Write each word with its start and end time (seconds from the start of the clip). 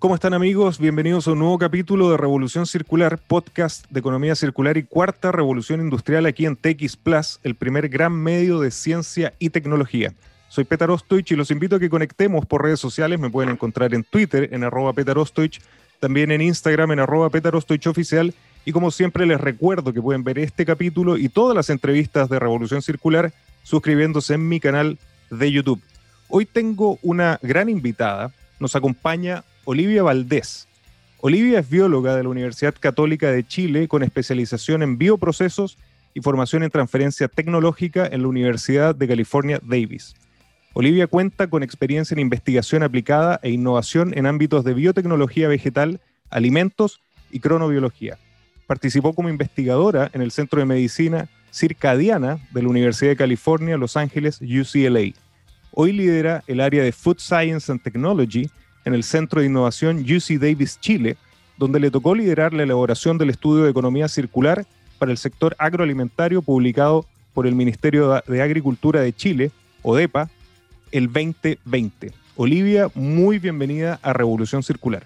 ¿Cómo 0.00 0.14
están 0.14 0.32
amigos? 0.32 0.78
Bienvenidos 0.78 1.26
a 1.26 1.32
un 1.32 1.40
nuevo 1.40 1.58
capítulo 1.58 2.08
de 2.08 2.16
Revolución 2.16 2.66
Circular, 2.66 3.18
podcast 3.18 3.84
de 3.90 3.98
economía 3.98 4.36
circular 4.36 4.76
y 4.76 4.84
cuarta 4.84 5.32
revolución 5.32 5.80
industrial 5.80 6.24
aquí 6.26 6.46
en 6.46 6.54
TX 6.54 6.96
Plus, 6.96 7.40
el 7.42 7.56
primer 7.56 7.88
gran 7.88 8.12
medio 8.12 8.60
de 8.60 8.70
ciencia 8.70 9.34
y 9.40 9.50
tecnología. 9.50 10.14
Soy 10.50 10.62
Petar 10.62 10.92
Ostoich 10.92 11.32
y 11.32 11.34
los 11.34 11.50
invito 11.50 11.74
a 11.74 11.80
que 11.80 11.90
conectemos 11.90 12.46
por 12.46 12.62
redes 12.62 12.78
sociales. 12.78 13.18
Me 13.18 13.28
pueden 13.28 13.50
encontrar 13.50 13.92
en 13.92 14.04
Twitter 14.04 14.48
en 14.52 14.62
arroba 14.62 14.94
también 15.98 16.30
en 16.30 16.42
Instagram 16.42 16.92
en 16.92 17.00
arroba 17.00 17.28
Petar 17.28 17.56
oficial. 17.56 18.32
Y 18.64 18.70
como 18.70 18.92
siempre 18.92 19.26
les 19.26 19.40
recuerdo 19.40 19.92
que 19.92 20.00
pueden 20.00 20.22
ver 20.22 20.38
este 20.38 20.64
capítulo 20.64 21.16
y 21.16 21.28
todas 21.28 21.56
las 21.56 21.70
entrevistas 21.70 22.28
de 22.28 22.38
Revolución 22.38 22.82
Circular 22.82 23.32
suscribiéndose 23.64 24.34
en 24.34 24.48
mi 24.48 24.60
canal 24.60 24.96
de 25.28 25.50
YouTube. 25.50 25.82
Hoy 26.28 26.46
tengo 26.46 27.00
una 27.02 27.40
gran 27.42 27.68
invitada. 27.68 28.32
Nos 28.60 28.76
acompaña 28.76 29.42
Olivia 29.70 30.02
Valdés. 30.02 30.66
Olivia 31.20 31.58
es 31.58 31.68
bióloga 31.68 32.16
de 32.16 32.22
la 32.22 32.30
Universidad 32.30 32.74
Católica 32.80 33.30
de 33.30 33.46
Chile 33.46 33.86
con 33.86 34.02
especialización 34.02 34.82
en 34.82 34.96
bioprocesos 34.96 35.76
y 36.14 36.22
formación 36.22 36.62
en 36.62 36.70
transferencia 36.70 37.28
tecnológica 37.28 38.06
en 38.10 38.22
la 38.22 38.28
Universidad 38.28 38.94
de 38.94 39.06
California, 39.06 39.60
Davis. 39.62 40.14
Olivia 40.72 41.06
cuenta 41.06 41.50
con 41.50 41.62
experiencia 41.62 42.14
en 42.14 42.20
investigación 42.20 42.82
aplicada 42.82 43.40
e 43.42 43.50
innovación 43.50 44.16
en 44.16 44.24
ámbitos 44.24 44.64
de 44.64 44.72
biotecnología 44.72 45.48
vegetal, 45.48 46.00
alimentos 46.30 47.02
y 47.30 47.40
cronobiología. 47.40 48.16
Participó 48.66 49.12
como 49.12 49.28
investigadora 49.28 50.10
en 50.14 50.22
el 50.22 50.30
Centro 50.30 50.60
de 50.60 50.64
Medicina 50.64 51.28
Circadiana 51.52 52.38
de 52.52 52.62
la 52.62 52.70
Universidad 52.70 53.10
de 53.10 53.16
California, 53.16 53.76
Los 53.76 53.98
Ángeles, 53.98 54.40
UCLA. 54.40 55.12
Hoy 55.72 55.92
lidera 55.92 56.42
el 56.46 56.62
área 56.62 56.82
de 56.82 56.92
Food 56.92 57.18
Science 57.18 57.70
and 57.70 57.82
Technology 57.82 58.48
en 58.88 58.94
el 58.94 59.04
Centro 59.04 59.40
de 59.40 59.46
Innovación 59.46 59.98
UC 59.98 60.40
Davis 60.40 60.80
Chile, 60.80 61.16
donde 61.58 61.78
le 61.78 61.90
tocó 61.90 62.14
liderar 62.14 62.54
la 62.54 62.62
elaboración 62.62 63.18
del 63.18 63.28
estudio 63.28 63.64
de 63.64 63.70
economía 63.70 64.08
circular 64.08 64.66
para 64.98 65.12
el 65.12 65.18
sector 65.18 65.54
agroalimentario 65.58 66.40
publicado 66.40 67.04
por 67.34 67.46
el 67.46 67.54
Ministerio 67.54 68.22
de 68.26 68.42
Agricultura 68.42 69.02
de 69.02 69.12
Chile, 69.12 69.50
ODEPA, 69.82 70.30
el 70.90 71.12
2020. 71.12 72.12
Olivia, 72.36 72.90
muy 72.94 73.38
bienvenida 73.38 74.00
a 74.02 74.14
Revolución 74.14 74.62
Circular. 74.62 75.04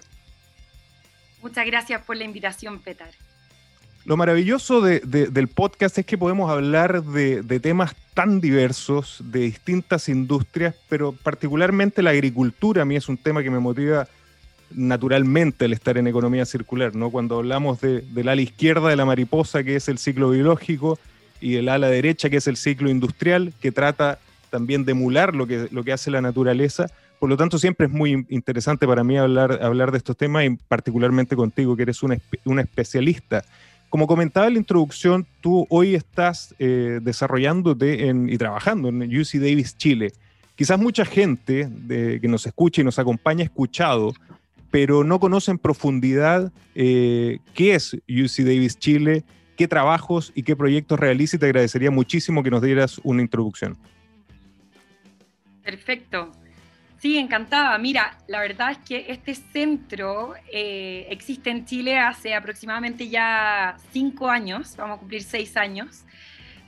Muchas 1.41 1.65
gracias 1.65 2.01
por 2.03 2.15
la 2.15 2.23
invitación, 2.23 2.79
Petar. 2.79 3.11
Lo 4.05 4.17
maravilloso 4.17 4.81
del 4.81 5.47
podcast 5.47 5.97
es 5.97 6.05
que 6.05 6.17
podemos 6.17 6.51
hablar 6.51 7.03
de, 7.03 7.59
temas 7.61 7.95
tan 8.13 8.41
diversos, 8.41 9.23
de 9.23 9.39
distintas 9.39 10.09
industrias, 10.09 10.75
pero 10.89 11.13
particularmente 11.13 12.01
la 12.03 12.09
agricultura 12.09 12.81
a 12.81 12.85
mí 12.85 12.97
es 12.97 13.07
un 13.07 13.15
tema 13.15 13.41
que 13.43 13.49
me 13.49 13.59
motiva 13.59 14.07
naturalmente 14.71 15.65
el 15.65 15.73
estar 15.73 15.97
en 15.97 16.07
economía 16.07 16.45
circular, 16.45 16.95
¿no? 16.95 17.11
Cuando 17.11 17.37
hablamos 17.37 17.79
del 17.79 18.27
ala 18.27 18.41
izquierda 18.41 18.89
de 18.89 18.97
la 18.97 19.05
mariposa, 19.05 19.63
que 19.63 19.77
es 19.77 19.87
el 19.87 19.97
ciclo 19.97 20.31
biológico, 20.31 20.99
y 21.39 21.55
el 21.55 21.69
ala 21.69 21.87
derecha, 21.87 22.29
que 22.29 22.37
es 22.37 22.47
el 22.47 22.57
ciclo 22.57 22.89
industrial, 22.89 23.53
que 23.61 23.71
trata 23.71 24.19
también 24.49 24.83
de 24.83 24.91
emular 24.91 25.33
lo 25.33 25.47
que, 25.47 25.69
lo 25.71 25.83
que 25.83 25.93
hace 25.93 26.11
la 26.11 26.21
naturaleza. 26.21 26.87
Por 27.19 27.29
lo 27.29 27.37
tanto, 27.37 27.57
siempre 27.57 27.87
es 27.87 27.93
muy 27.93 28.25
interesante 28.29 28.85
para 28.85 29.03
mí 29.05 29.17
hablar, 29.17 29.59
hablar 29.61 29.91
de 29.91 29.97
estos 29.97 30.17
temas, 30.17 30.43
y 30.43 30.49
particularmente 30.67 31.37
contigo, 31.37 31.77
que 31.77 31.83
eres 31.83 32.03
un, 32.03 32.19
un 32.43 32.59
especialista 32.59 33.45
como 33.93 34.07
comentaba 34.07 34.47
en 34.47 34.53
la 34.53 34.59
introducción, 34.59 35.27
tú 35.39 35.67
hoy 35.69 35.93
estás 35.93 36.55
eh, 36.57 36.97
desarrollándote 37.03 38.11
y 38.27 38.37
trabajando 38.39 38.89
en 38.89 39.03
UC 39.03 39.33
Davis 39.33 39.77
Chile. 39.77 40.13
Quizás 40.55 40.79
mucha 40.79 41.05
gente 41.05 41.69
que 42.19 42.27
nos 42.27 42.47
escucha 42.47 42.81
y 42.81 42.83
nos 42.83 42.97
acompaña 42.97 43.41
ha 43.41 43.43
escuchado, 43.43 44.15
pero 44.71 45.03
no 45.03 45.19
conoce 45.19 45.51
en 45.51 45.59
profundidad 45.59 46.51
eh, 46.73 47.37
qué 47.53 47.75
es 47.75 47.93
UC 47.93 48.43
Davis 48.43 48.79
Chile, 48.79 49.23
qué 49.57 49.67
trabajos 49.67 50.31
y 50.33 50.41
qué 50.41 50.55
proyectos 50.55 50.99
realiza 50.99 51.35
y 51.35 51.39
te 51.39 51.45
agradecería 51.45 51.91
muchísimo 51.91 52.41
que 52.41 52.49
nos 52.49 52.63
dieras 52.63 52.99
una 53.03 53.21
introducción. 53.21 53.77
Perfecto. 55.61 56.31
Sí, 57.03 57.17
encantada. 57.17 57.77
Mira, 57.79 58.17
la 58.29 58.39
verdad 58.39 58.71
es 58.71 58.77
que 58.77 59.07
este 59.09 59.35
centro 59.35 60.35
eh, 60.49 61.05
existe 61.09 61.49
en 61.49 61.65
Chile 61.65 61.99
hace 61.99 62.33
aproximadamente 62.33 63.09
ya 63.09 63.75
cinco 63.91 64.29
años, 64.29 64.77
vamos 64.77 64.95
a 64.95 64.99
cumplir 64.99 65.21
seis 65.21 65.57
años, 65.57 66.05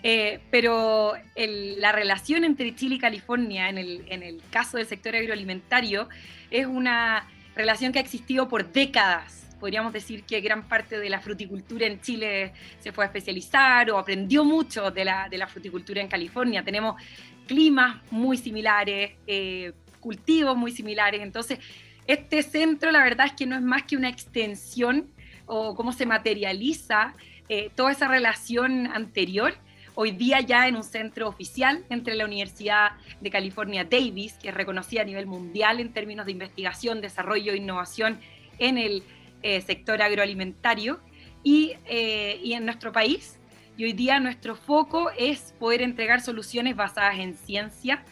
eh, 0.03 0.41
pero 0.51 1.13
la 1.38 1.94
relación 1.94 2.44
entre 2.44 2.75
Chile 2.75 2.95
y 2.95 3.00
California 3.00 3.69
en 3.69 3.78
el, 3.78 4.03
en 4.09 4.24
el 4.24 4.41
caso 4.50 4.75
del 4.75 4.85
sector 4.88 5.16
agroalimentario 5.16 6.09
es 6.51 6.66
una 6.66 7.25
relación 7.56 7.94
que 7.94 8.00
ha 8.00 8.01
existido 8.01 8.50
por 8.50 8.69
décadas. 8.74 9.56
Podríamos 9.62 9.94
decir 9.94 10.25
que 10.25 10.41
gran 10.41 10.68
parte 10.68 11.00
de 11.00 11.09
la 11.09 11.22
fruticultura 11.22 11.88
en 11.88 12.01
Chile 12.01 12.51
se 12.79 12.91
fue 12.91 13.06
a 13.06 13.07
especializar 13.07 13.90
o 13.90 13.97
aprendió 13.97 14.44
mucho 14.44 14.91
de 14.91 15.06
la, 15.06 15.29
de 15.29 15.38
la 15.38 15.47
fruticultura 15.47 16.01
en 16.01 16.09
California. 16.09 16.62
Tenemos 16.62 17.01
climas 17.47 17.97
muy 18.12 18.38
similares, 18.38 19.13
eh, 19.28 19.72
cultivos 20.05 20.55
muy 20.55 20.71
similares. 20.71 21.21
Entonces, 21.21 21.57
este 22.05 22.43
centro 22.43 22.91
la 22.91 23.03
verdad 23.03 23.25
es 23.25 23.33
que 23.33 23.47
no 23.47 23.55
es 23.55 23.63
más 23.63 23.81
que 23.83 23.97
una 23.97 24.07
extensión 24.07 25.09
o 25.47 25.73
cómo 25.73 25.93
se 25.93 26.05
materializa 26.05 27.16
eh, 27.49 27.71
toda 27.75 27.91
esa 27.91 28.07
relación 28.07 28.85
anterior. 28.85 29.55
Hoy 29.95 30.11
día 30.11 30.41
ya 30.41 30.67
en 30.67 30.75
un 30.75 30.83
centro 30.83 31.27
oficial 31.27 31.83
entre 31.89 32.13
la 32.13 32.25
Universidad 32.25 32.91
de 33.19 33.31
California 33.31 33.83
Davis, 33.83 34.33
que 34.33 34.49
es 34.49 34.53
reconocida 34.53 35.01
a 35.01 35.05
nivel 35.05 35.25
mundial 35.25 35.79
en 35.79 35.91
términos 35.91 36.27
de 36.27 36.33
investigación, 36.33 37.01
desarrollo 37.01 37.53
e 37.53 37.57
innovación 37.57 38.19
en 38.59 38.77
el 38.77 39.01
eh, 39.41 39.61
sector 39.61 40.03
agroalimentario, 40.03 40.99
y, 41.44 41.73
eh, 41.85 42.39
y 42.44 42.53
en 42.53 42.65
nuestro 42.65 42.91
país. 42.91 43.39
Y 43.77 43.85
hoy 43.85 43.94
día 43.94 44.19
nuestro 44.19 44.55
foco 44.55 45.11
es 45.17 45.53
poder 45.59 45.81
entregar 45.81 46.21
soluciones 46.21 46.75
basadas 46.75 47.19
en 47.19 47.35
ciencia, 47.35 48.03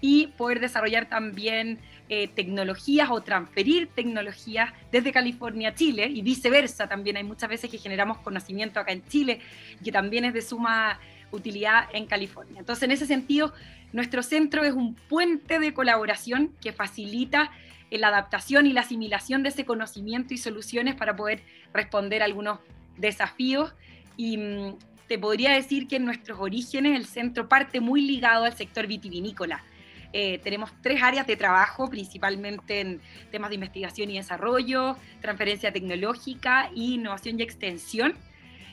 y 0.00 0.28
poder 0.28 0.60
desarrollar 0.60 1.08
también 1.08 1.78
eh, 2.08 2.28
tecnologías 2.28 3.08
o 3.10 3.20
transferir 3.20 3.88
tecnologías 3.94 4.72
desde 4.90 5.12
California 5.12 5.68
a 5.68 5.74
Chile 5.74 6.06
y 6.06 6.22
viceversa 6.22 6.88
también. 6.88 7.16
Hay 7.16 7.24
muchas 7.24 7.48
veces 7.48 7.70
que 7.70 7.78
generamos 7.78 8.18
conocimiento 8.18 8.80
acá 8.80 8.92
en 8.92 9.06
Chile 9.06 9.40
que 9.84 9.92
también 9.92 10.24
es 10.24 10.34
de 10.34 10.42
suma 10.42 10.98
utilidad 11.30 11.84
en 11.92 12.06
California. 12.06 12.58
Entonces, 12.58 12.82
en 12.82 12.90
ese 12.90 13.06
sentido, 13.06 13.52
nuestro 13.92 14.22
centro 14.22 14.64
es 14.64 14.72
un 14.72 14.94
puente 14.94 15.58
de 15.58 15.72
colaboración 15.72 16.52
que 16.60 16.72
facilita 16.72 17.50
eh, 17.90 17.98
la 17.98 18.08
adaptación 18.08 18.66
y 18.66 18.72
la 18.72 18.80
asimilación 18.82 19.42
de 19.42 19.50
ese 19.50 19.64
conocimiento 19.64 20.34
y 20.34 20.38
soluciones 20.38 20.94
para 20.94 21.16
poder 21.16 21.42
responder 21.72 22.22
a 22.22 22.24
algunos 22.24 22.58
desafíos. 22.96 23.72
Y 24.16 24.36
mm, 24.36 24.78
te 25.08 25.18
podría 25.18 25.52
decir 25.52 25.88
que 25.88 25.96
en 25.96 26.04
nuestros 26.04 26.38
orígenes 26.40 26.96
el 26.96 27.06
centro 27.06 27.48
parte 27.48 27.80
muy 27.80 28.00
ligado 28.02 28.44
al 28.44 28.56
sector 28.56 28.86
vitivinícola. 28.86 29.64
Eh, 30.12 30.40
tenemos 30.42 30.70
tres 30.82 31.02
áreas 31.02 31.26
de 31.26 31.36
trabajo, 31.36 31.88
principalmente 31.88 32.80
en 32.80 33.00
temas 33.30 33.50
de 33.50 33.54
investigación 33.54 34.10
y 34.10 34.16
desarrollo, 34.16 34.96
transferencia 35.20 35.72
tecnológica, 35.72 36.70
innovación 36.74 37.38
y 37.38 37.42
extensión. 37.42 38.14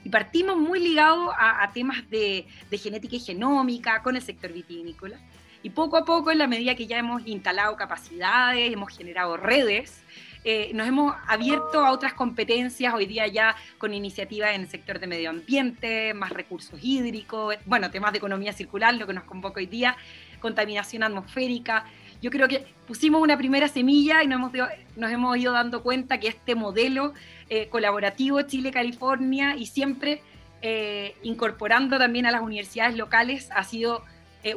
Y 0.04 0.10
partimos 0.10 0.57
muy 0.57 0.80
ligados 0.80 1.31
a, 1.38 1.69
temas 1.74 2.10
de, 2.10 2.45
genética 2.72 3.18
y 3.18 3.19
genómica 3.19 4.01
con 4.01 4.16
el 4.16 4.22
sector 4.22 4.54
vitivinícola. 4.54 5.19
Y 5.63 5.72
poco 5.72 5.98
a 5.98 6.06
poco, 6.06 6.31
en 6.31 6.38
la 6.38 6.48
medida 6.48 6.75
que 6.75 6.88
ya 6.88 6.98
hemos 6.98 7.25
instalado 7.28 7.75
capacidades, 7.75 8.72
hemos 8.72 8.95
generado 8.95 9.38
redes, 9.38 10.01
eh, 10.44 10.72
nos 10.74 10.88
hemos 10.88 11.13
abierto 11.28 11.86
a 11.86 11.92
otras 11.92 12.13
competencias 12.13 12.94
hoy 12.94 13.06
día 13.06 13.28
ya 13.28 13.56
con 13.78 13.94
iniciativas 13.94 14.56
en 14.56 14.62
el 14.62 14.69
sector 14.69 15.00
de 15.00 15.07
medio 15.07 15.30
ambiente, 15.30 16.13
más 16.13 16.30
recursos 16.30 16.80
hídricos, 16.81 17.57
bueno, 17.66 17.92
temas 17.92 18.13
de 18.13 18.19
economía 18.19 18.54
circular, 18.54 18.94
lo 18.94 19.07
que 19.07 19.13
nos 19.13 19.25
convoca 19.25 19.60
hoy 19.60 19.66
día, 19.66 19.98
contaminación 20.39 21.04
atmosférica. 21.04 21.86
Yo 22.22 22.31
creo 22.31 22.48
que 22.48 22.66
pusimos 22.88 23.22
una 23.22 23.38
primera 23.38 23.68
semilla 23.68 24.24
y 24.24 24.28
nos 24.28 24.39
hemos, 24.39 24.69
nos 24.95 25.12
hemos 25.12 25.38
ido 25.38 25.54
dando 25.54 25.84
cuenta 25.84 26.19
que 26.19 26.28
este 26.28 26.56
modelo 26.56 27.13
eh, 27.50 27.68
colaborativo 27.69 28.42
Chile-California 28.42 29.56
y 29.56 29.68
siempre 29.68 30.22
eh, 30.62 31.16
incorporando 31.24 31.98
también 32.00 32.25
a 32.25 32.31
las 32.31 32.42
universidades 32.42 32.98
locales 32.98 33.50
ha 33.56 33.63
sido 33.63 34.04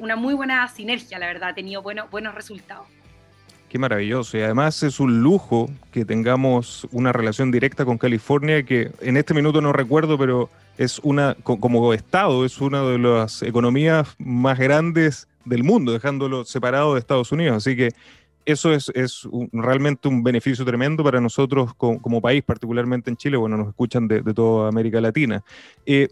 una 0.00 0.14
muy 0.14 0.34
buena 0.34 0.68
sinergia, 0.68 1.18
la 1.18 1.26
verdad, 1.26 1.48
ha 1.48 1.54
tenido 1.54 1.82
buenos 1.82 2.32
resultados. 2.32 2.86
Qué 3.70 3.78
maravilloso. 3.78 4.36
Y 4.36 4.42
además 4.42 4.82
es 4.82 4.98
un 4.98 5.22
lujo 5.22 5.70
que 5.92 6.04
tengamos 6.04 6.88
una 6.90 7.12
relación 7.12 7.52
directa 7.52 7.84
con 7.84 7.98
California, 7.98 8.64
que 8.64 8.90
en 9.00 9.16
este 9.16 9.32
minuto 9.32 9.60
no 9.60 9.72
recuerdo, 9.72 10.18
pero 10.18 10.50
es 10.76 10.98
una, 11.04 11.36
como 11.44 11.94
Estado, 11.94 12.44
es 12.44 12.60
una 12.60 12.82
de 12.82 12.98
las 12.98 13.42
economías 13.42 14.16
más 14.18 14.58
grandes 14.58 15.28
del 15.44 15.64
mundo, 15.64 15.92
dejándolo 15.92 16.44
separado 16.44 16.94
de 16.94 17.00
Estados 17.00 17.32
Unidos. 17.32 17.56
Así 17.56 17.76
que 17.76 17.90
eso 18.44 18.72
es, 18.72 19.28
realmente 19.52 20.08
un 20.08 20.22
beneficio 20.22 20.64
tremendo 20.64 21.04
para 21.04 21.20
nosotros 21.20 21.74
como, 21.74 22.20
país, 22.20 22.42
particularmente 22.42 23.10
en 23.10 23.16
Chile. 23.16 23.36
Bueno, 23.36 23.56
nos 23.56 23.68
escuchan 23.68 24.08
de, 24.08 24.22
toda 24.34 24.68
América 24.68 25.00
Latina. 25.00 25.42
Eh, 25.86 26.08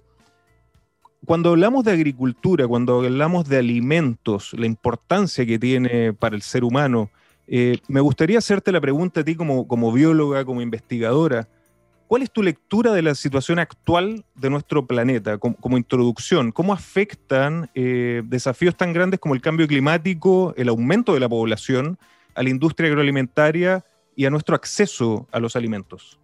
cuando 1.24 1.50
hablamos 1.50 1.84
de 1.84 1.92
agricultura, 1.92 2.66
cuando 2.66 3.00
hablamos 3.00 3.48
de 3.48 3.58
alimentos, 3.58 4.52
la 4.54 4.66
importancia 4.66 5.44
que 5.44 5.58
tiene 5.58 6.12
para 6.12 6.36
el 6.36 6.42
ser 6.42 6.64
humano, 6.64 7.10
eh, 7.46 7.78
me 7.88 8.00
gustaría 8.00 8.38
hacerte 8.38 8.70
la 8.72 8.80
pregunta 8.80 9.20
a 9.20 9.24
ti 9.24 9.34
como, 9.34 9.66
como 9.66 9.92
bióloga, 9.92 10.44
como 10.44 10.60
investigadora. 10.60 11.48
¿Cuál 12.08 12.22
es 12.22 12.30
tu 12.30 12.42
lectura 12.42 12.92
de 12.94 13.02
la 13.02 13.14
situación 13.14 13.58
actual 13.58 14.24
de 14.34 14.48
nuestro 14.48 14.86
planeta 14.86 15.36
como, 15.36 15.76
introducción? 15.76 16.52
¿Cómo 16.52 16.72
afectan 16.72 17.70
eh, 17.74 18.22
desafíos 18.24 18.74
tan 18.74 18.94
grandes 18.94 19.20
como 19.20 19.34
el 19.34 19.42
cambio 19.42 19.68
climático, 19.68 20.54
el 20.56 20.70
aumento 20.70 21.12
de 21.12 21.20
la 21.20 21.28
población, 21.28 21.98
a 22.34 22.42
la 22.42 22.48
industria 22.48 22.88
agroalimentaria 22.88 23.84
y 24.16 24.24
a 24.24 24.30
nuestro 24.30 24.56
acceso 24.56 25.28
a 25.30 25.38
los 25.38 25.54
alimentos? 25.54 26.18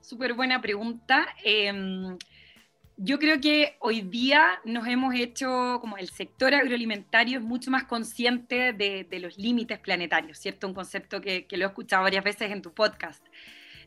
Súper 0.00 0.34
buena 0.34 0.60
pregunta. 0.60 1.26
Em, 1.42 2.16
yo 2.96 3.18
creo 3.18 3.40
que 3.40 3.76
hoy 3.80 4.02
día 4.02 4.60
nos 4.64 4.86
hemos 4.86 5.16
hecho, 5.16 5.78
como 5.80 5.96
el 5.96 6.10
sector 6.10 6.54
agroalimentario 6.54 7.38
es 7.38 7.44
mucho 7.44 7.72
más 7.72 7.84
consciente 7.84 8.72
de, 8.72 9.18
los 9.18 9.36
límites 9.36 9.80
planetarios, 9.80 10.38
¿cierto? 10.38 10.68
Un 10.68 10.74
concepto 10.74 11.20
que, 11.20 11.44
lo 11.50 11.64
he 11.64 11.68
escuchado 11.68 12.04
varias 12.04 12.22
veces 12.22 12.52
en 12.52 12.62
tu 12.62 12.72
podcast. 12.72 13.24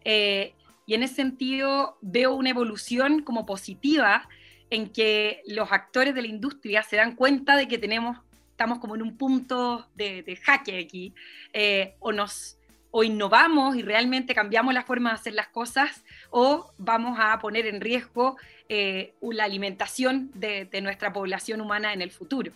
Eh, 0.05 0.53
y 0.85 0.93
en 0.95 1.03
ese 1.03 1.15
sentido 1.15 1.97
veo 2.01 2.33
una 2.33 2.49
evolución 2.49 3.21
como 3.21 3.45
positiva 3.45 4.27
en 4.69 4.89
que 4.89 5.41
los 5.47 5.71
actores 5.71 6.15
de 6.15 6.21
la 6.21 6.27
industria 6.27 6.83
se 6.83 6.95
dan 6.95 7.15
cuenta 7.15 7.55
de 7.55 7.67
que 7.67 7.77
tenemos, 7.77 8.17
estamos 8.51 8.79
como 8.79 8.95
en 8.95 9.01
un 9.01 9.17
punto 9.17 9.87
de, 9.95 10.23
de 10.23 10.35
jaque 10.35 10.79
aquí, 10.79 11.13
eh, 11.53 11.95
o 11.99 12.11
nos 12.11 12.57
o 12.95 13.03
innovamos 13.03 13.75
y 13.75 13.81
realmente 13.81 14.35
cambiamos 14.35 14.71
la 14.71 14.83
forma 14.83 15.09
de 15.09 15.15
hacer 15.15 15.33
las 15.33 15.47
cosas 15.47 16.03
o 16.29 16.71
vamos 16.77 17.17
a 17.19 17.39
poner 17.39 17.65
en 17.65 17.81
riesgo 17.81 18.37
eh, 18.69 19.15
la 19.19 19.45
alimentación 19.45 20.29
de, 20.35 20.69
nuestra 20.79 21.11
población 21.11 21.59
humana 21.59 21.91
en 21.91 22.03
el 22.03 22.11
futuro. 22.11 22.51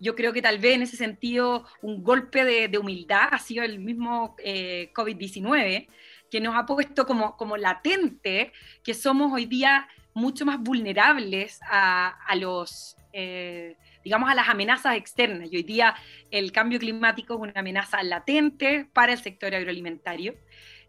Yo 0.00 0.14
creo 0.14 0.32
que 0.32 0.40
tal 0.40 0.58
vez 0.60 0.76
en 0.76 0.82
ese 0.82 0.96
sentido 0.96 1.66
un 1.82 2.02
golpe 2.02 2.46
de, 2.46 2.78
humildad 2.78 3.28
ha 3.30 3.38
sido 3.38 3.64
el 3.64 3.78
mismo 3.78 4.34
eh, 4.42 4.90
COVID-19 4.94 5.86
que 6.30 6.40
nos 6.40 6.54
ha 6.56 6.66
puesto 6.66 7.06
como, 7.06 7.36
como 7.36 7.56
latente 7.56 8.52
que 8.82 8.94
somos 8.94 9.32
hoy 9.32 9.46
día 9.46 9.88
mucho 10.14 10.46
más 10.46 10.58
vulnerables 10.60 11.60
a, 11.68 12.34
los... 12.36 12.96
Eh, 13.12 13.76
digamos, 14.02 14.30
a 14.30 14.36
las 14.36 14.48
amenazas 14.48 14.96
externas. 14.96 15.48
Y 15.50 15.56
hoy 15.56 15.62
día 15.64 15.96
el 16.30 16.52
cambio 16.52 16.78
climático 16.78 17.34
es 17.34 17.40
una 17.40 17.52
amenaza 17.56 18.00
latente 18.04 18.88
para 18.92 19.12
el 19.12 19.18
sector 19.18 19.52
agroalimentario 19.52 20.36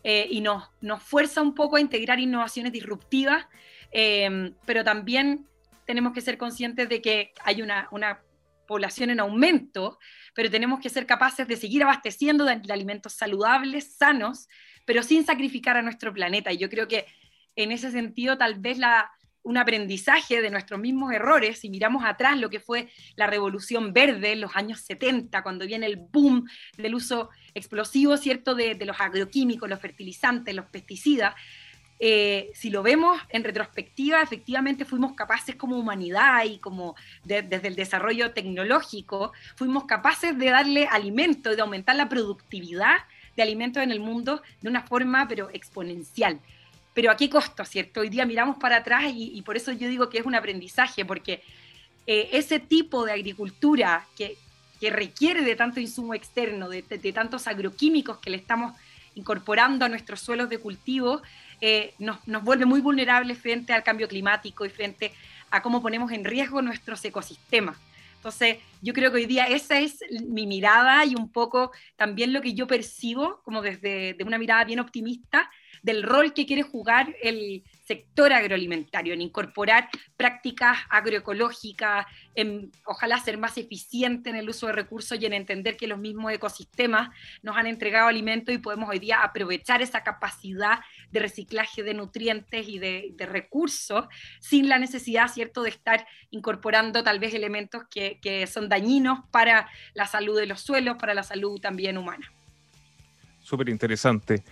eh, 0.04 0.28
y 0.30 0.42
nos, 0.42 0.70
nos 0.82 1.02
fuerza 1.02 1.42
un 1.42 1.56
poco 1.56 1.78
a 1.78 1.82
integrar 1.82 2.20
innovaciones 2.20 2.72
disruptivas, 2.72 3.48
eh, 3.92 4.52
pero 4.66 4.84
también 4.84 5.48
tenemos 5.88 6.14
que 6.14 6.22
ser 6.22 6.38
conscientes 6.38 6.90
de 6.90 7.02
que 7.02 7.34
hay 7.44 7.62
una, 7.62 7.88
una 7.92 8.22
población 8.68 9.10
en 9.10 9.20
aumento, 9.20 9.98
pero 10.36 10.52
tenemos 10.52 10.80
que 10.80 10.90
ser 10.90 11.08
capaces 11.08 11.48
de 11.48 11.56
seguir 11.56 11.82
abasteciendo 11.82 12.46
de, 12.46 12.58
de 12.58 12.74
alimentos 12.74 13.14
saludables, 13.14 13.96
sanos, 13.98 14.48
pero 14.88 15.04
sin 15.04 15.26
sacrificar 15.26 15.76
a 15.76 15.82
nuestro 15.82 16.14
planeta. 16.14 16.52
Y 16.54 16.58
yo 16.58 16.70
creo 16.70 16.88
que 16.88 17.06
en 17.58 17.74
ese 17.74 17.92
sentido 17.92 18.38
tal 18.38 18.56
vez 18.56 18.78
la, 18.78 19.12
un 19.44 19.58
aprendizaje 19.58 20.42
de 20.42 20.50
nuestros 20.50 20.80
mismos 20.80 21.12
errores, 21.12 21.60
si 21.60 21.70
miramos 21.70 22.06
atrás 22.06 22.38
lo 22.38 22.50
que 22.50 22.62
fue 22.62 22.88
la 23.18 23.28
revolución 23.28 23.92
verde 23.92 24.32
en 24.32 24.40
los 24.40 24.56
años 24.56 24.80
70, 24.80 25.44
cuando 25.44 25.68
viene 25.68 25.88
el 25.88 25.98
boom 25.98 26.48
del 26.78 26.96
uso 26.96 27.30
explosivo, 27.54 28.16
¿cierto?, 28.16 28.56
de, 28.56 28.78
los 28.86 29.00
agroquímicos, 29.02 29.70
los 29.70 29.82
fertilizantes, 29.82 30.56
los 30.56 30.68
pesticidas, 30.68 31.36
eh, 32.00 32.52
si 32.54 32.70
lo 32.70 32.82
vemos 32.82 33.20
en 33.28 33.44
retrospectiva, 33.44 34.22
efectivamente 34.22 34.86
fuimos 34.86 35.16
capaces 35.16 35.56
como 35.56 35.78
humanidad 35.78 36.46
y 36.46 36.60
como 36.60 36.96
desde 37.26 37.68
el 37.68 37.76
desarrollo 37.76 38.32
tecnológico, 38.32 39.34
fuimos 39.58 39.84
capaces 39.84 40.38
de 40.38 40.46
darle 40.46 40.86
alimento 40.86 41.52
y 41.52 41.56
de 41.58 41.62
aumentar 41.62 41.96
la 41.98 42.08
productividad 42.08 42.98
de 43.38 43.44
alimentos 43.44 43.82
en 43.82 43.92
el 43.92 44.02
mundo 44.02 44.42
de 44.62 44.68
una 44.68 44.82
forma 44.82 45.28
pero 45.30 45.50
exponencial 45.54 46.42
pero 46.98 47.12
a 47.12 47.16
qué 47.16 47.30
costo, 47.30 47.64
¿cierto? 47.64 48.00
Hoy 48.00 48.10
día 48.10 48.26
miramos 48.26 48.58
para 48.58 48.78
atrás 48.78 49.04
y, 49.14 49.40
por 49.44 49.56
eso 49.56 49.72
yo 49.72 49.88
digo 49.88 50.10
que 50.10 50.18
es 50.18 50.26
un 50.26 50.34
aprendizaje, 50.34 51.06
porque 51.06 51.44
eh, 52.08 52.30
ese 52.32 52.60
tipo 52.60 53.06
de 53.06 53.12
agricultura 53.12 54.04
que, 54.18 54.36
requiere 54.82 55.44
de 55.44 55.56
tanto 55.56 55.80
insumo 55.80 56.16
externo, 56.16 56.70
de, 56.70 56.82
tantos 57.14 57.46
agroquímicos 57.46 58.18
que 58.18 58.32
le 58.32 58.38
estamos 58.38 58.74
incorporando 59.14 59.86
a 59.86 59.90
nuestros 59.90 60.22
suelos 60.22 60.50
de 60.50 60.58
cultivo, 60.58 61.22
eh, 61.62 61.94
nos, 62.00 62.28
nos, 62.28 62.44
vuelve 62.44 62.66
muy 62.66 62.82
vulnerables 62.82 63.38
frente 63.38 63.74
al 63.74 63.84
cambio 63.84 64.08
climático 64.08 64.66
y 64.66 64.70
frente 64.70 65.14
a 65.52 65.62
cómo 65.62 65.84
ponemos 65.84 66.12
en 66.12 66.26
riesgo 66.26 66.64
nuestros 66.64 67.06
ecosistemas. 67.06 67.78
Entonces, 68.28 68.58
yo 68.82 68.92
creo 68.92 69.10
que 69.10 69.20
hoy 69.20 69.26
día 69.26 69.46
esa 69.48 69.80
es 69.80 70.00
mi 70.28 70.48
mirada 70.48 71.06
y 71.06 71.16
un 71.16 71.32
poco 71.32 71.72
también 71.96 72.34
lo 72.34 72.42
que 72.42 72.54
yo 72.54 72.68
percibo 72.68 73.42
como 73.44 73.62
desde 73.62 74.16
de 74.16 74.24
una 74.26 74.38
mirada 74.38 74.66
bien 74.66 74.82
optimista 74.82 75.50
del 75.84 76.04
rol 76.04 76.34
que 76.34 76.46
quiere 76.46 76.64
jugar 76.64 77.16
el 77.22 77.64
sector 77.88 78.34
agroalimentario, 78.34 79.14
en 79.14 79.22
incorporar 79.22 79.90
prácticas 80.18 80.78
agroecológicas, 80.90 82.06
en 82.36 82.70
ojalá 82.86 83.18
ser 83.20 83.38
más 83.38 83.58
eficiente 83.58 84.30
en 84.30 84.36
el 84.36 84.50
uso 84.50 84.68
de 84.68 84.74
recursos 84.74 85.18
y 85.20 85.26
en 85.26 85.34
entender 85.34 85.78
que 85.78 85.88
los 85.88 85.98
mismos 85.98 86.34
ecosistemas 86.34 87.10
nos 87.42 87.56
han 87.56 87.66
entregado 87.66 88.10
alimentos 88.10 88.54
y 88.54 88.58
podemos 88.58 88.90
hoy 88.90 89.00
día 89.00 89.22
aprovechar 89.22 89.82
esa 89.82 90.04
capacidad 90.04 90.80
de 91.12 91.20
reciclaje 91.22 91.82
de 91.82 91.94
nutrientes 91.94 92.68
y 92.68 92.78
de, 92.78 93.16
recursos 93.18 94.06
sin 94.40 94.70
la 94.70 94.80
necesidad, 94.80 95.28
¿cierto?, 95.28 95.64
de 95.64 95.70
estar 95.70 96.06
incorporando 96.30 97.04
tal 97.04 97.20
vez 97.20 97.34
elementos 97.34 97.84
que, 97.90 98.20
que 98.22 98.48
son 98.48 98.70
dañinos 98.70 99.20
para 99.32 99.70
la 99.94 100.08
salud 100.08 100.38
de 100.38 100.46
los 100.46 100.62
suelos, 100.62 100.98
para 100.98 101.14
la 101.14 101.24
salud 101.24 101.60
también 101.60 101.98
humana. 101.98 102.32
Súper 103.42 103.70
interesante 103.70 104.44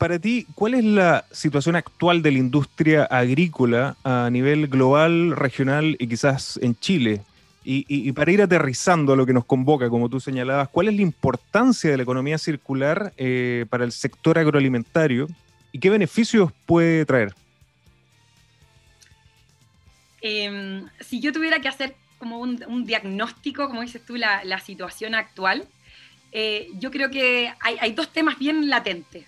para 0.00 0.18
ti, 0.18 0.46
¿cuál 0.54 0.72
es 0.72 0.82
la 0.82 1.26
situación 1.30 1.76
actual 1.76 2.22
de 2.22 2.32
la 2.32 2.38
industria 2.38 3.04
agrícola 3.04 3.98
a 4.02 4.30
nivel 4.30 4.66
global, 4.66 5.36
regional 5.36 5.94
y 5.98 6.08
quizás 6.08 6.58
en 6.62 6.74
Chile? 6.74 7.20
Y, 7.62 8.10
para 8.12 8.32
ir 8.32 8.40
aterrizando 8.40 9.12
a 9.12 9.16
lo 9.16 9.26
que 9.26 9.34
nos 9.34 9.44
convoca, 9.44 9.90
como 9.90 10.08
tú 10.08 10.18
señalabas, 10.18 10.70
¿cuál 10.70 10.88
es 10.88 10.94
la 10.94 11.02
importancia 11.02 11.90
de 11.90 11.98
la 11.98 12.02
economía 12.02 12.38
circular 12.38 13.12
eh, 13.18 13.66
para 13.68 13.84
el 13.84 13.92
sector 13.92 14.38
agroalimentario 14.38 15.28
y 15.70 15.78
qué 15.78 15.90
beneficios 15.90 16.50
puede 16.64 17.04
traer? 17.04 17.34
Em, 20.22 20.86
si 21.00 21.20
yo 21.20 21.30
tuviera 21.30 21.60
que 21.60 21.68
hacer 21.68 21.94
como 22.16 22.38
un, 22.38 22.86
diagnóstico, 22.86 23.68
como 23.68 23.82
dices 23.82 24.02
tú, 24.06 24.16
la, 24.16 24.60
situación 24.60 25.14
actual, 25.14 25.68
eh, 26.32 26.68
yo 26.78 26.90
creo 26.90 27.10
que 27.10 27.52
hay, 27.60 27.92
dos 27.92 28.08
temas 28.08 28.38
bien 28.38 28.70
latentes 28.70 29.26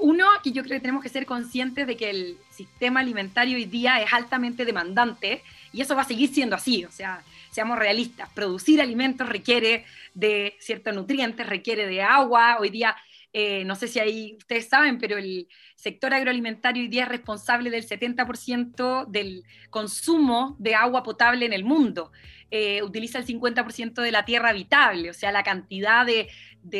uno, 0.00 0.26
que 0.42 0.52
yo 0.52 0.62
creo 0.62 0.76
que 0.76 0.80
tenemos 0.80 1.02
que 1.02 1.08
ser 1.08 1.26
conscientes 1.26 1.86
de 1.86 1.96
que 1.96 2.10
el 2.10 2.38
sistema 2.50 3.00
alimentario 3.00 3.56
hoy 3.56 3.66
día 3.66 4.00
es 4.00 4.12
altamente 4.12 4.64
demandante 4.64 5.42
y 5.72 5.80
eso 5.80 5.94
va 5.94 6.02
a 6.02 6.06
seguir 6.06 6.32
siendo 6.32 6.56
así, 6.56 6.84
o 6.84 6.90
sea, 6.90 7.22
seamos 7.50 7.78
realistas, 7.78 8.28
producir 8.30 8.80
alimentos 8.80 9.28
requiere 9.28 9.84
de 10.14 10.56
ciertos 10.60 10.94
nutrientes, 10.94 11.46
requiere 11.46 11.86
de 11.86 12.02
agua, 12.02 12.58
hoy 12.60 12.70
día, 12.70 12.96
eh, 13.32 13.64
no 13.64 13.76
sé 13.76 13.86
si 13.86 14.00
ahí 14.00 14.36
ustedes 14.38 14.68
saben, 14.68 14.98
pero 14.98 15.16
el 15.16 15.48
sector 15.76 16.12
agroalimentario 16.12 16.82
hoy 16.82 16.88
día 16.88 17.04
es 17.04 17.08
responsable 17.08 17.70
del 17.70 17.86
70% 17.86 19.06
del 19.06 19.44
consumo 19.70 20.56
de 20.58 20.74
agua 20.74 21.02
potable 21.02 21.46
en 21.46 21.52
el 21.52 21.64
mundo. 21.64 22.10
Eh, 22.50 22.82
utiliza 22.82 23.18
el 23.18 23.26
50% 23.26 24.02
de 24.02 24.10
la 24.10 24.24
tierra 24.24 24.48
habitable, 24.48 25.10
o 25.10 25.14
sea, 25.14 25.30
la 25.30 25.44
cantidad 25.44 26.04
de, 26.04 26.28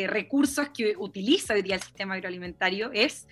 recursos 0.07 0.69
que 0.69 0.95
utiliza 0.97 1.53
hoy 1.53 1.61
día 1.61 1.75
el 1.75 1.81
sistema 1.81 2.15
agroalimentario 2.15 2.91
es, 2.93 3.27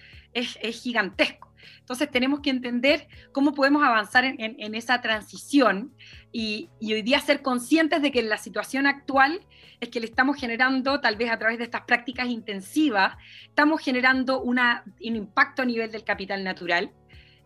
gigantesco. 0.82 1.49
Entonces 1.80 2.10
tenemos 2.10 2.42
que 2.42 2.50
entender 2.50 3.08
cómo 3.32 3.54
podemos 3.54 3.84
avanzar 3.84 4.26
en, 4.26 4.76
esa 4.76 5.02
transición 5.02 5.94
y, 6.32 6.70
hoy 6.82 7.02
día 7.02 7.20
ser 7.20 7.42
conscientes 7.42 8.02
de 8.02 8.12
que 8.12 8.22
la 8.22 8.38
situación 8.38 8.86
actual 8.86 9.46
es 9.80 9.90
que 9.90 10.00
le 10.00 10.06
estamos 10.06 10.38
generando, 10.38 11.00
tal 11.00 11.16
vez 11.16 11.32
a 11.32 11.40
través 11.40 11.58
de 11.58 11.64
estas 11.64 11.82
prácticas 11.82 12.28
intensivas, 12.28 13.16
estamos 13.44 13.82
generando 13.82 14.42
un 14.42 14.60
impacto 15.00 15.62
a 15.62 15.66
nivel 15.66 15.92
del 15.92 16.04
capital 16.04 16.44
natural, 16.44 16.92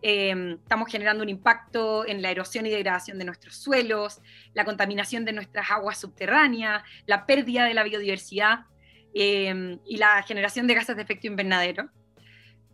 Em, 0.06 0.56
estamos 0.62 0.92
generando 0.92 1.24
un 1.24 1.30
impacto 1.30 2.06
en 2.06 2.22
la 2.22 2.30
erosión 2.30 2.66
y 2.66 2.70
degradación 2.70 3.18
de 3.18 3.24
nuestros 3.24 3.56
suelos, 3.56 4.20
la 4.54 4.66
contaminación 4.66 5.24
de 5.24 5.32
nuestras 5.32 5.72
aguas 5.72 5.98
subterráneas, 5.98 6.84
la 7.06 7.26
pérdida 7.26 7.64
de 7.64 7.74
la 7.74 7.84
biodiversidad 7.84 8.66
em, 9.14 9.80
y 9.86 9.96
la 9.96 10.22
generación 10.24 10.68
de 10.68 10.74
gases 10.74 10.98
de 10.98 11.04
efecto 11.04 11.28
invernadero. 11.28 11.90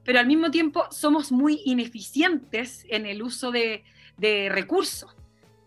Pero 0.04 0.20
al 0.20 0.28
mismo 0.28 0.50
tiempo 0.52 0.88
somos 0.92 1.32
muy 1.32 1.62
ineficientes 1.66 2.86
en 2.90 3.06
el 3.06 3.22
uso 3.22 3.52
de, 3.52 3.84
recursos. 4.50 5.16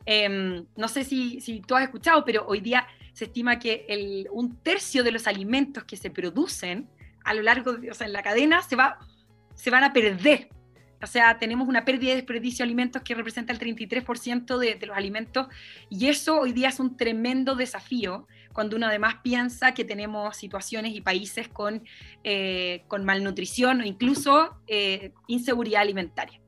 Em, 0.04 0.66
no 0.76 0.88
sé 0.88 1.04
si, 1.04 1.62
tú 1.66 1.74
has 1.74 1.84
escuchado, 1.84 2.24
pero 2.24 2.44
hoy 2.46 2.60
día 2.60 2.86
se 3.12 3.26
estima 3.26 3.58
que 3.58 4.26
un 4.32 4.56
tercio 4.56 5.04
de 5.04 5.12
los 5.12 5.26
alimentos 5.26 5.84
que 5.84 5.96
se 5.96 6.10
producen 6.10 6.88
a 7.24 7.34
lo 7.34 7.42
largo, 7.42 7.74
de, 7.74 7.90
o 7.90 7.94
sea, 7.94 8.06
en 8.06 8.12
la 8.12 8.22
cadena 8.22 8.62
se, 8.62 8.74
va, 8.74 8.98
se 9.54 9.70
van 9.70 9.84
a 9.84 9.92
perder 9.92 10.48
o 11.02 11.06
sea, 11.06 11.36
tenemos 11.38 11.68
una 11.68 11.84
pérdida 11.84 12.10
de 12.10 12.16
desperdicio 12.16 12.58
de 12.58 12.68
alimentos 12.68 13.02
que 13.02 13.14
representa 13.14 13.52
el 13.52 13.58
33% 13.58 14.56
de, 14.56 14.76
de, 14.76 14.86
los 14.86 14.96
alimentos 14.96 15.48
y 15.90 16.06
eso 16.06 16.38
hoy 16.40 16.52
día 16.52 16.68
es 16.68 16.78
un 16.78 16.96
tremendo 16.96 17.56
desafío 17.56 18.28
cuando 18.52 18.76
uno 18.76 18.87
además 18.87 19.16
piensa 19.23 19.75
que 19.75 19.85
tenemos 19.85 20.37
situaciones 20.37 20.94
y 20.94 21.00
países 21.00 21.49
con, 21.49 21.82
eh, 22.25 22.85
con 22.88 23.04
malnutrición 23.04 23.80
o 23.80 23.85
incluso 23.85 24.56
eh, 24.66 25.12
inseguridad 25.26 25.82
alimentaria. 25.82 26.40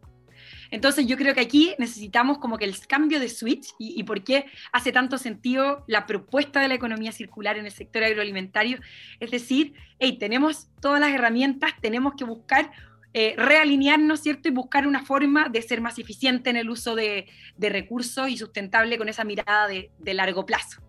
Entonces 0.71 1.07
yo 1.07 1.17
creo 1.17 1.35
que 1.35 1.41
aquí 1.41 1.75
necesitamos 1.79 2.39
como 2.39 2.59
que 2.59 2.65
el 2.65 2.75
cambio 2.87 3.21
de 3.21 3.29
switch 3.29 3.69
y, 3.79 4.01
y, 4.01 4.03
por 4.03 4.25
qué 4.25 4.47
hace 4.73 4.91
tanto 4.91 5.19
sentido 5.19 5.85
la 5.87 6.05
propuesta 6.05 6.61
de 6.61 6.69
la 6.69 6.75
economía 6.75 7.13
circular 7.13 7.57
en 7.59 7.67
el 7.67 7.71
sector 7.71 8.03
agroalimentario. 8.03 8.79
Es 9.21 9.31
decir, 9.31 9.75
hey, 10.01 10.17
tenemos 10.19 10.69
todas 10.81 11.01
las 11.01 11.13
herramientas, 11.13 11.73
tenemos 11.81 12.15
que 12.17 12.25
buscar 12.25 12.73
eh, 13.17 13.37
realinearnos, 13.39 14.19
¿cierto? 14.21 14.49
Y 14.49 14.51
buscar 14.51 14.89
una 14.89 15.05
forma 15.05 15.49
de 15.49 15.63
ser 15.63 15.81
más 15.81 16.01
eficiente 16.01 16.51
en 16.51 16.57
el 16.57 16.69
uso 16.69 16.97
de, 16.97 17.29
recursos 17.57 18.29
y 18.29 18.37
sustentable 18.37 18.99
con 18.99 19.09
esa 19.09 19.23
mirada 19.23 19.69
de, 19.69 20.15
largo 20.15 20.45
plazo. 20.45 20.83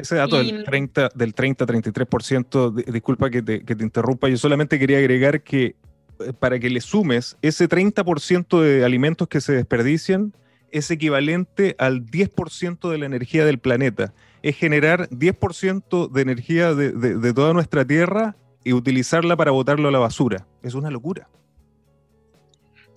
Ese 0.00 0.16
dato 0.16 0.38
del 0.38 0.64
30, 0.64 1.10
del 1.14 1.34
33%, 1.34 2.84
disculpa 2.86 3.30
que 3.30 3.42
te, 3.42 3.64
que 3.64 3.76
te 3.76 3.84
interrumpa, 3.84 4.28
yo 4.28 4.36
solamente 4.36 4.78
quería 4.78 4.98
agregar 4.98 5.42
que 5.42 5.76
eh, 6.20 6.32
para 6.38 6.58
que 6.58 6.70
le 6.70 6.80
sumes 6.80 7.36
ese 7.42 7.68
30% 7.68 8.60
de 8.60 8.84
alimentos 8.84 9.28
que 9.28 9.40
se 9.40 9.52
desperdician, 9.52 10.32
es 10.70 10.90
equivalente 10.90 11.74
al 11.78 12.06
10% 12.06 12.90
de 12.90 12.98
la 12.98 13.06
energía 13.06 13.44
del 13.44 13.58
planeta. 13.58 14.12
Es 14.42 14.56
generar 14.56 15.08
10% 15.10 16.10
de 16.10 16.22
energía 16.22 16.74
de, 16.74 16.92
de, 16.92 17.34
toda 17.34 17.52
nuestra 17.52 17.84
Tierra 17.84 18.36
y 18.64 18.72
utilizarla 18.72 19.36
para 19.36 19.50
botarlo 19.50 19.88
a 19.88 19.90
la 19.90 19.98
basura. 19.98 20.46
Es 20.62 20.74
una 20.74 20.90
locura. 20.90 21.28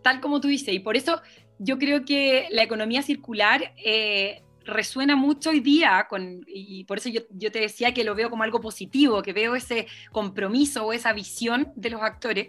Tal 0.04 0.22
como 0.22 0.40
tú 0.40 0.48
dices, 0.48 0.74
y 0.74 0.80
por 0.80 0.98
eso 0.98 1.22
yo 1.60 1.78
creo 1.78 2.06
que 2.06 2.48
la 2.52 2.64
economía 2.64 3.02
circular 3.02 3.74
eh, 3.84 4.44
resuena 4.66 5.16
mucho 5.16 5.50
hoy 5.50 5.60
día, 5.60 6.08
con, 6.10 6.44
y 6.48 6.84
por 6.86 6.98
eso 6.98 7.10
yo, 7.10 7.52
te 7.52 7.60
decía 7.60 7.94
que 7.94 8.04
lo 8.04 8.16
veo 8.16 8.30
como 8.30 8.44
algo 8.44 8.62
positivo, 8.62 9.22
que 9.22 9.34
veo 9.34 9.56
ese 9.56 9.88
compromiso 10.12 10.86
o 10.86 10.94
esa 10.94 11.14
visión 11.14 11.72
de 11.76 11.90
los 11.90 12.02
actores, 12.02 12.48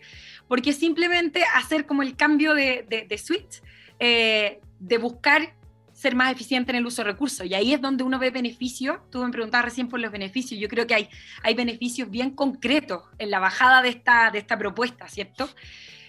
porque 0.49 0.73
simplemente 0.73 1.42
hacer 1.54 1.87
como 1.87 2.02
el 2.02 2.16
cambio 2.16 2.54
de, 2.54 3.06
de, 3.09 3.18
switch, 3.18 3.62
eh, 3.99 4.61
de 4.78 4.99
buscar 4.99 5.54
ser 5.92 6.14
más 6.14 6.33
eficiente 6.33 6.73
en 6.73 6.76
el 6.76 6.87
uso 6.87 7.02
de 7.02 7.11
recursos. 7.12 7.47
Y 7.47 7.54
ahí 7.54 7.73
es 7.73 7.80
donde 7.80 8.04
uno 8.04 8.18
ve 8.18 8.30
beneficios. 8.30 8.99
Tú 9.11 9.23
me 9.23 9.30
preguntabas 9.30 9.66
recién 9.66 9.88
por 9.88 10.00
los 10.00 10.11
beneficios. 10.11 10.61
Yo 10.61 10.68
creo 10.68 10.87
que 10.87 10.94
hay, 10.94 11.09
hay 11.42 11.54
beneficios 11.54 12.11
bien 12.11 12.33
concretos 12.33 13.04
en 13.18 13.30
la 13.30 13.38
bajada 13.38 13.80
de 13.80 13.90
esta, 13.90 14.30
de 14.30 14.40
esta 14.40 14.59
propuesta, 14.59 15.09
¿cierto? 15.09 15.49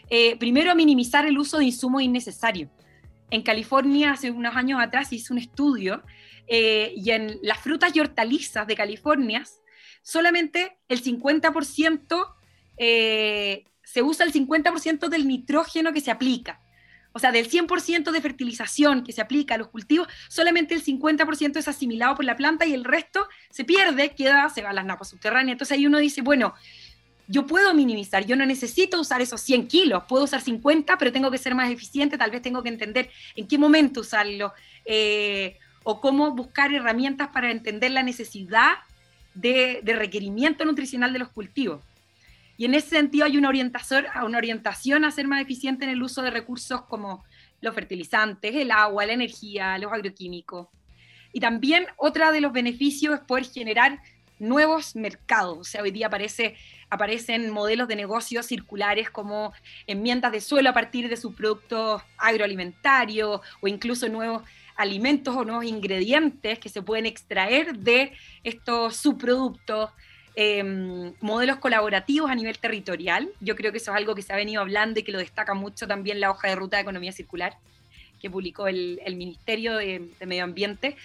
Eh, 0.09 0.35
primero, 0.37 0.75
minimizar 0.75 1.25
el 1.25 1.37
uso 1.37 1.59
de 1.59 1.65
insumos 1.65 2.01
innecesarios. 2.01 2.69
En 3.31 3.41
California, 3.41 4.11
hace 4.11 4.31
unos 4.31 4.55
años 4.55 4.81
atrás, 4.81 5.11
hice 5.11 5.33
un 5.33 5.39
estudio 5.39 6.03
eh, 6.47 6.93
y 6.95 7.11
en 7.11 7.39
las 7.41 7.59
frutas 7.59 7.95
y 7.95 7.99
hortalizas 7.99 8.67
de 8.67 8.75
California, 8.75 9.43
solamente 10.01 10.77
el 10.87 11.03
50% 11.03 12.35
eh, 12.77 13.65
se 13.83 14.01
usa 14.03 14.25
el 14.25 14.33
50% 14.33 15.09
del 15.09 15.27
nitrógeno 15.27 15.93
que 15.93 16.01
se 16.01 16.11
aplica. 16.11 16.61
O 17.13 17.19
sea, 17.19 17.31
del 17.31 17.49
100% 17.49 18.11
de 18.11 18.21
fertilización 18.21 19.01
que 19.01 19.13
se 19.13 19.21
aplica 19.21 19.55
a 19.55 19.57
los 19.57 19.69
cultivos, 19.69 20.09
solamente 20.27 20.75
el 20.75 20.83
50% 20.83 21.55
es 21.55 21.67
asimilado 21.69 22.15
por 22.15 22.25
la 22.25 22.35
planta 22.35 22.65
y 22.65 22.73
el 22.73 22.83
resto 22.83 23.25
se 23.49 23.63
pierde, 23.63 24.13
queda, 24.15 24.49
se 24.49 24.61
va 24.61 24.71
a 24.71 24.73
las 24.73 24.85
napas 24.85 25.11
subterráneas. 25.11 25.53
Entonces 25.53 25.77
ahí 25.77 25.87
uno 25.87 25.99
dice, 25.99 26.21
bueno, 26.21 26.53
yo 27.27 27.45
puedo 27.45 27.73
minimizar, 27.73 28.25
yo 28.25 28.35
no 28.35 28.45
necesito 28.45 28.99
usar 28.99 29.21
esos 29.21 29.41
100 29.41 29.67
kilos, 29.67 30.03
puedo 30.07 30.25
usar 30.25 30.41
50, 30.41 30.97
pero 30.97 31.11
tengo 31.11 31.31
que 31.31 31.37
ser 31.37 31.55
más 31.55 31.71
eficiente, 31.71 32.17
tal 32.17 32.31
vez 32.31 32.41
tengo 32.41 32.61
que 32.61 32.69
entender 32.69 33.09
en 33.35 33.47
qué 33.47 33.57
momento 33.57 34.01
usarlo, 34.01 34.53
eh, 34.85 35.57
o 35.83 36.01
cómo 36.01 36.31
buscar 36.31 36.73
herramientas 36.73 37.29
para 37.29 37.51
entender 37.51 37.91
la 37.91 38.03
necesidad 38.03 38.75
de 39.33 39.81
requerimiento 39.85 40.65
nutricional 40.65 41.11
de 41.13 41.19
los 41.19 41.29
cultivos. 41.29 41.81
Y 42.57 42.65
en 42.65 42.73
ese 42.73 42.89
sentido 42.89 43.25
hay 43.25 43.37
una 43.37 43.49
orientación, 43.49 44.05
a 45.05 45.11
ser 45.11 45.27
más 45.27 45.41
eficiente 45.41 45.83
en 45.83 45.91
el 45.91 46.01
uso 46.01 46.21
de 46.21 46.31
recursos 46.31 46.83
como 46.83 47.25
los 47.61 47.75
fertilizantes, 47.75 48.55
el 48.55 48.71
agua, 48.71 49.05
la 49.05 49.13
energía, 49.13 49.77
los 49.77 49.91
agroquímicos. 49.91 50.67
Y 51.33 51.41
también 51.41 51.85
otra 51.97 52.31
de 52.31 52.39
los 52.39 52.53
beneficios 52.53 53.15
es 53.15 53.19
poder 53.21 53.45
generar 53.45 53.99
nuevos 54.39 54.95
mercados. 54.95 55.57
O 55.57 55.63
sea, 55.63 55.81
hoy 55.81 55.91
día 55.91 56.07
aparece, 56.07 56.55
aparecen 56.89 57.49
modelos 57.49 57.87
de 57.87 57.95
negocios 57.95 58.45
circulares 58.45 59.09
como 59.09 59.53
enmiendas 59.87 60.31
de 60.31 60.41
suelo 60.41 60.69
a 60.69 60.73
partir 60.73 61.09
de 61.09 61.17
sus 61.17 61.33
productos 61.35 62.01
agroalimentarios 62.17 63.41
o 63.61 63.67
incluso 63.67 64.09
nuevos 64.09 64.43
alimentos 64.75 65.35
o 65.35 65.45
nuevos 65.45 65.65
ingredientes 65.65 66.59
que 66.59 66.69
se 66.69 66.81
pueden 66.81 67.05
extraer 67.05 67.77
de 67.77 68.11
estos 68.43 68.97
subproductos 68.97 69.91
Em, 70.37 71.13
modelos 71.21 71.59
colaborativos 71.59 72.29
a 72.29 72.35
nivel 72.35 72.57
territorial. 72.57 73.29
Yo 73.39 73.55
creo 73.55 73.71
que 73.71 73.77
eso 73.77 73.91
es 73.91 73.97
algo 73.97 74.15
que 74.15 74.21
se 74.21 74.33
ha 74.33 74.35
venido 74.35 74.59
hablando 74.61 74.99
y 74.99 75.03
que 75.03 75.13
lo 75.13 75.19
destaca 75.19 75.53
mucho 75.53 75.87
también 75.87 76.19
la 76.19 76.29
hoja 76.29 76.49
de 76.49 76.55
ruta 76.55 76.75
de 76.75 76.81
economía 76.81 77.13
circular 77.13 77.57
que 78.21 78.29
publicó 78.29 78.67
el, 78.67 78.99
Ministerio 79.15 79.77
de, 79.77 80.09
Medio 80.25 80.43
Ambiente. 80.43 80.97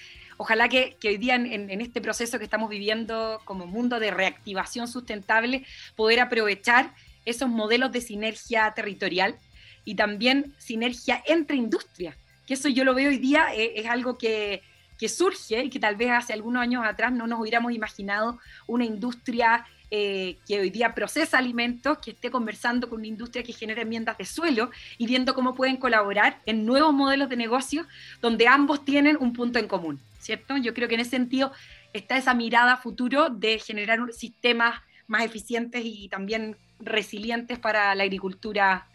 Ojalá 0.43 0.71
que, 0.71 0.97
hoy 1.05 1.19
día 1.19 1.35
en, 1.35 1.83
este 1.83 2.01
proceso 2.01 2.39
que 2.39 2.45
estamos 2.45 2.71
viviendo 2.71 3.43
como 3.45 3.67
mundo 3.67 4.01
de 4.01 4.11
reactivación 4.11 4.89
sustentable, 4.89 5.67
poder 5.97 6.19
aprovechar 6.19 6.95
esos 7.27 7.51
modelos 7.51 7.93
de 7.93 8.01
sinergia 8.01 8.73
territorial 8.75 9.39
y 9.85 9.97
también 9.97 10.55
sinergia 10.57 11.23
entre 11.27 11.57
industrias, 11.57 12.17
que 12.47 12.55
eso 12.55 12.71
yo 12.71 12.85
lo 12.85 12.95
veo 12.95 13.11
hoy 13.11 13.19
día, 13.19 13.55
eh, 13.55 13.73
es 13.77 13.87
algo 13.87 14.17
que, 14.17 14.63
que 14.99 15.11
surge 15.11 15.63
y 15.63 15.69
que 15.69 15.79
tal 15.79 15.97
vez 15.97 16.11
hace 16.11 16.33
algunos 16.33 16.63
años 16.63 16.87
atrás 16.87 17.13
no 17.13 17.27
nos 17.27 17.39
hubiéramos 17.39 17.75
imaginado 17.75 18.39
una 18.67 18.87
industria 18.87 19.67
eh, 19.91 20.37
que 20.47 20.61
hoy 20.61 20.71
día 20.71 20.95
procesa 20.95 21.39
alimentos, 21.39 21.99
que 21.99 22.13
esté 22.13 22.31
conversando 22.31 22.89
con 22.89 23.01
una 23.01 23.09
industria 23.09 23.43
que 23.43 23.53
genera 23.53 23.83
enmiendas 23.83 24.19
de 24.19 24.25
suelo 24.25 24.71
y 24.99 25.07
viendo 25.07 25.35
cómo 25.35 25.55
pueden 25.55 25.77
colaborar 25.79 26.41
en 26.47 26.65
nuevos 26.65 26.93
modelos 26.93 27.29
de 27.29 27.37
negocio 27.37 27.87
donde 28.21 28.47
ambos 28.47 28.85
tienen 28.85 29.17
un 29.19 29.33
punto 29.33 29.59
en 29.59 29.67
común, 29.67 30.01
¿cierto? 30.21 30.57
Yo 30.57 30.75
creo 30.75 30.87
que 30.87 30.95
en 30.95 31.01
ese 31.01 31.11
sentido 31.11 31.53
está 31.93 32.17
esa 32.17 32.35
mirada 32.35 32.77
futuro 32.77 33.31
de 33.31 33.59
generar 33.59 33.99
sistemas 34.13 34.81
más 35.09 35.25
eficientes 35.25 35.83
y 35.85 36.09
también 36.09 36.57
resilientes 36.79 37.59
para 37.59 37.95
la 37.97 38.05
agricultura 38.05 38.87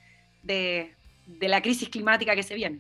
de 0.44 0.96
la 1.42 1.62
crisis 1.62 1.90
climática 1.90 2.36
que 2.36 2.44
se 2.44 2.56
viene. 2.56 2.80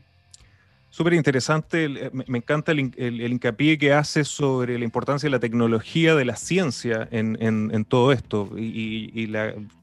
Súper 0.89 1.13
interesante, 1.13 1.85
eh, 1.85 2.11
me 2.27 2.37
encanta 2.37 2.71
el, 2.71 2.79
hincapié 2.79 3.77
que 3.77 3.91
hace 3.91 4.23
sobre 4.23 4.79
la 4.79 4.85
importancia 4.85 5.27
de 5.27 5.31
la 5.31 5.41
tecnología, 5.41 6.15
de 6.15 6.23
la 6.23 6.37
ciencia 6.37 7.07
en, 7.11 7.85
todo 7.85 8.13
esto. 8.13 8.49
Y, 8.57 9.27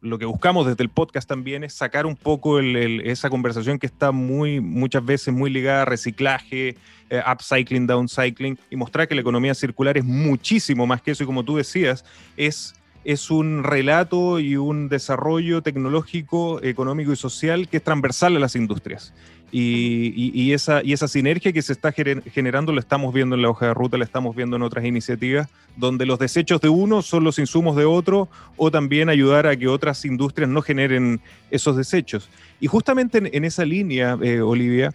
lo 0.01 0.19
que 0.19 0.25
buscamos 0.25 0.67
desde 0.67 0.83
el 0.83 0.89
podcast 0.89 1.29
también 1.29 1.65
es 1.65 1.75
sacar 1.75 2.07
un 2.07 2.17
poco 2.17 2.61
esa 2.61 3.29
conversación 3.29 3.79
que 3.79 3.87
está 3.87 4.11
muy, 4.11 4.61
muchas 4.61 5.05
veces 5.05 5.35
muy 5.35 5.51
ligada 5.51 5.83
a 5.83 5.85
reciclaje, 5.85 6.77
eh, 7.11 7.23
upcycling, 7.31 7.87
downcycling, 7.87 8.59
y 8.71 8.77
mostrar 8.77 9.07
que 9.07 9.15
la 9.15 9.21
economía 9.21 9.55
circular 9.55 9.99
es 9.99 10.05
muchísimo 10.05 10.87
más 10.87 11.03
que 11.03 11.11
eso. 11.11 11.25
Y 11.25 11.27
como 11.27 11.45
tú 11.45 11.57
decías, 11.57 12.07
es 12.39 12.75
es 13.05 13.31
un 13.31 13.65
relato 13.65 14.39
y 14.39 14.57
un 14.57 14.89
desarrollo 14.89 15.63
tecnológico, 15.63 16.63
económico 16.63 17.13
y 17.13 17.17
social 17.17 17.69
que 17.69 17.79
es 17.79 17.83
transversal 17.83 18.37
a 18.37 18.39
las 18.39 18.55
industrias. 18.57 19.13
Y, 19.55 20.53
esa, 20.53 20.83
sinergia 21.09 21.53
que 21.53 21.61
se 21.61 21.75
está 21.75 21.93
generando 21.93 22.73
lo 22.73 22.81
estamos 22.81 23.13
viendo 23.13 23.37
en 23.37 23.43
la 23.43 23.51
hoja 23.51 23.67
de 23.67 23.75
ruta, 23.75 23.99
la 23.99 24.05
estamos 24.05 24.35
viendo 24.35 24.57
en 24.57 24.63
otras 24.63 24.87
iniciativas, 24.87 25.47
donde 25.77 26.07
los 26.07 26.19
desechos 26.19 26.63
de 26.63 26.71
uno 26.71 27.03
son 27.03 27.23
los 27.23 27.39
insumos 27.39 27.77
de 27.77 27.85
otro, 27.85 28.31
o 28.57 28.71
también 28.71 29.11
ayudar 29.11 29.47
a 29.47 29.55
que 29.55 29.69
otras 29.69 30.07
industrias 30.07 30.49
no 30.49 30.63
generen 30.63 31.21
esos 31.51 31.77
desechos. 31.77 32.31
Y 32.61 32.67
justamente 32.67 33.19
en, 33.31 33.45
esa 33.45 33.67
línea, 33.67 34.17
eh, 34.23 34.41
Olivia, 34.41 34.95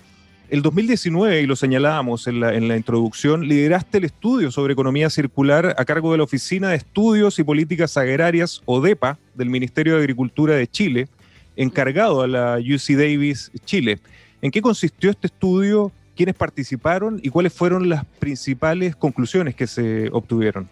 el 0.50 0.64
2019, 0.64 1.42
y 1.42 1.46
lo 1.46 1.56
señalábamos 1.56 2.26
en 2.26 2.40
la, 2.40 2.56
en 2.56 2.68
la, 2.68 2.78
introducción, 2.78 3.48
lideraste 3.48 4.00
el 4.00 4.06
estudio 4.06 4.50
sobre 4.50 4.74
economía 4.74 5.12
circular 5.12 5.76
a 5.78 5.86
cargo 5.86 6.14
de 6.14 6.18
la 6.18 6.24
Oficina 6.24 6.70
de 6.70 6.78
Estudios 6.78 7.38
y 7.38 7.44
Políticas 7.44 7.96
Agrarias, 7.96 8.64
ODEPA, 8.66 9.20
del 9.36 9.52
Ministerio 9.52 9.94
de 9.94 10.00
Agricultura 10.00 10.56
de 10.56 10.66
Chile, 10.66 11.10
encargado 11.58 12.22
a 12.22 12.28
la 12.28 12.58
UC 12.58 12.96
Davis 12.98 13.52
Chile. 13.66 14.00
¿En 14.48 14.52
qué 14.52 14.62
consistió 14.62 15.10
este 15.10 15.28
estudio? 15.28 15.92
¿Quiénes 16.16 16.34
participaron 16.34 17.20
y 17.22 17.28
cuáles 17.28 17.54
fueron 17.54 17.90
las 17.90 18.06
principales 18.06 18.96
conclusiones 18.96 19.56
que 19.56 19.68
se 19.68 20.08
obtuvieron? 20.14 20.70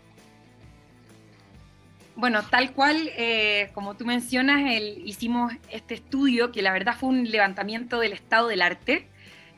Bueno, 2.15 2.41
tal 2.50 2.72
cual, 2.72 3.12
eh, 3.17 3.72
como 3.74 3.96
tú 3.96 4.05
mencionas, 4.05 4.62
hicimos 5.03 5.51
este 5.70 5.96
estudio 5.96 6.53
que 6.53 6.62
la 6.62 6.72
verdad 6.72 6.96
fue 6.98 7.10
un 7.10 7.29
levantamiento 7.29 8.00
del 8.00 8.13
estado 8.13 8.48
del 8.48 8.62
arte. 8.62 9.10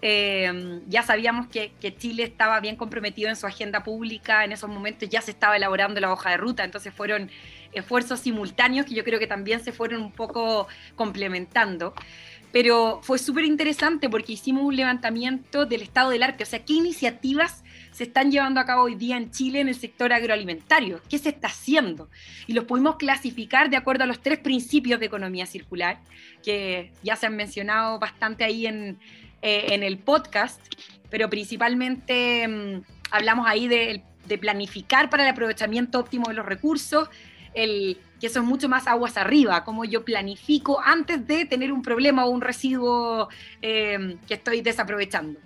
Eh, 0.02 0.82
ya 0.88 1.04
sabíamos 1.04 1.46
que, 1.46 1.72
Chile 2.00 2.24
estaba 2.24 2.60
bien 2.60 2.76
comprometido 2.76 3.30
en 3.30 3.36
su 3.36 3.46
agenda 3.46 3.84
pública, 3.84 4.46
en 4.46 4.52
esos 4.52 4.68
momentos 4.68 5.08
ya 5.10 5.22
se 5.22 5.30
estaba 5.30 5.58
elaborando 5.58 6.00
la 6.00 6.12
hoja 6.12 6.32
de 6.32 6.38
ruta, 6.38 6.64
entonces 6.64 6.92
fueron 6.92 7.30
esfuerzos 7.72 8.22
simultáneos 8.22 8.88
que 8.88 8.96
yo 8.96 9.04
creo 9.04 9.20
que 9.20 9.28
también 9.28 9.64
se 9.64 9.72
fueron 9.72 10.02
un 10.02 10.12
poco 10.12 10.68
complementando 10.96 11.94
pero 12.52 13.00
fue 13.04 13.20
súper 13.20 13.46
interesante 13.46 14.10
porque 14.10 14.34
hicimos 14.34 14.64
un 14.64 14.76
levantamiento 14.76 15.66
del 15.66 15.82
estado 15.82 16.12
del 16.12 16.24
arte, 16.24 16.44
o 16.44 16.48
sea, 16.48 16.64
qué 16.64 16.74
iniciativas 16.74 17.64
se 17.92 18.04
están 18.04 18.32
llevando 18.32 18.60
a 18.60 18.66
cabo 18.66 18.84
hoy 18.84 18.96
día 18.96 19.18
en 19.18 19.32
Chile 19.32 19.60
en 19.60 19.68
el 19.68 19.76
sector 19.76 20.14
agroalimentario, 20.14 21.02
qué 21.10 21.18
se 21.18 21.30
está 21.30 21.48
haciendo. 21.48 22.10
Y 22.46 22.54
los 22.54 22.66
pudimos 22.66 22.98
clasificar 22.98 23.72
de 23.72 23.78
acuerdo 23.78 24.04
a 24.04 24.08
los 24.08 24.22
tres 24.22 24.38
principios 24.40 25.00
de 25.00 25.08
economía 25.08 25.48
circular, 25.48 26.00
que 26.44 26.92
ya 27.02 27.16
se 27.16 27.26
han 27.26 27.36
mencionado 27.36 27.98
bastante 27.98 28.44
ahí 28.44 28.68
en, 28.68 29.00
eh, 29.42 29.80
el 29.82 29.98
podcast, 29.98 30.62
pero 31.10 31.30
principalmente 31.30 32.48
mm, 32.48 32.84
hablamos 33.10 33.48
ahí 33.48 33.68
de, 33.68 34.04
de 34.28 34.38
planificar 34.38 35.10
para 35.10 35.24
el 35.24 35.30
aprovechamiento 35.30 36.00
óptimo 36.00 36.28
de 36.28 36.36
los 36.36 36.46
recursos, 36.46 37.10
el 37.56 37.98
que 38.20 38.28
eso 38.28 38.40
es 38.40 38.46
mucho 38.46 38.70
más 38.70 38.88
aguas 38.88 39.18
arriba, 39.18 39.64
como 39.64 39.86
yo 39.86 40.04
planifico 40.04 40.82
antes 40.84 41.26
de 41.28 41.46
tener 41.46 41.72
un 41.72 41.82
problema 41.82 42.26
o 42.26 42.30
un 42.30 42.42
residuo 42.42 43.30
eh, 43.62 44.18
que 44.28 44.36
estoy 44.36 44.62
desaprovechando. 44.62 45.40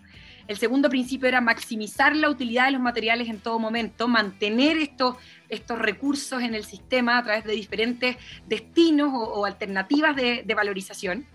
El 0.48 0.58
segundo 0.58 0.90
principio 0.90 1.30
era 1.30 1.40
maximizar 1.40 2.16
la 2.16 2.30
utilidad 2.30 2.66
de 2.66 2.72
los 2.72 2.82
materiales 2.82 3.30
en 3.30 3.40
todo 3.40 3.58
momento, 3.60 4.08
mantener 4.08 4.78
estos, 4.78 5.16
estos 5.48 5.80
recursos 5.80 6.42
en 6.42 6.56
el 6.56 6.66
sistema 6.66 7.20
a 7.20 7.24
través 7.24 7.46
de 7.46 7.54
diferentes 7.54 8.18
destinos 8.48 9.12
o, 9.13 9.46
alternativas 9.46 10.16
de, 10.16 10.54
valorización. 10.54 11.25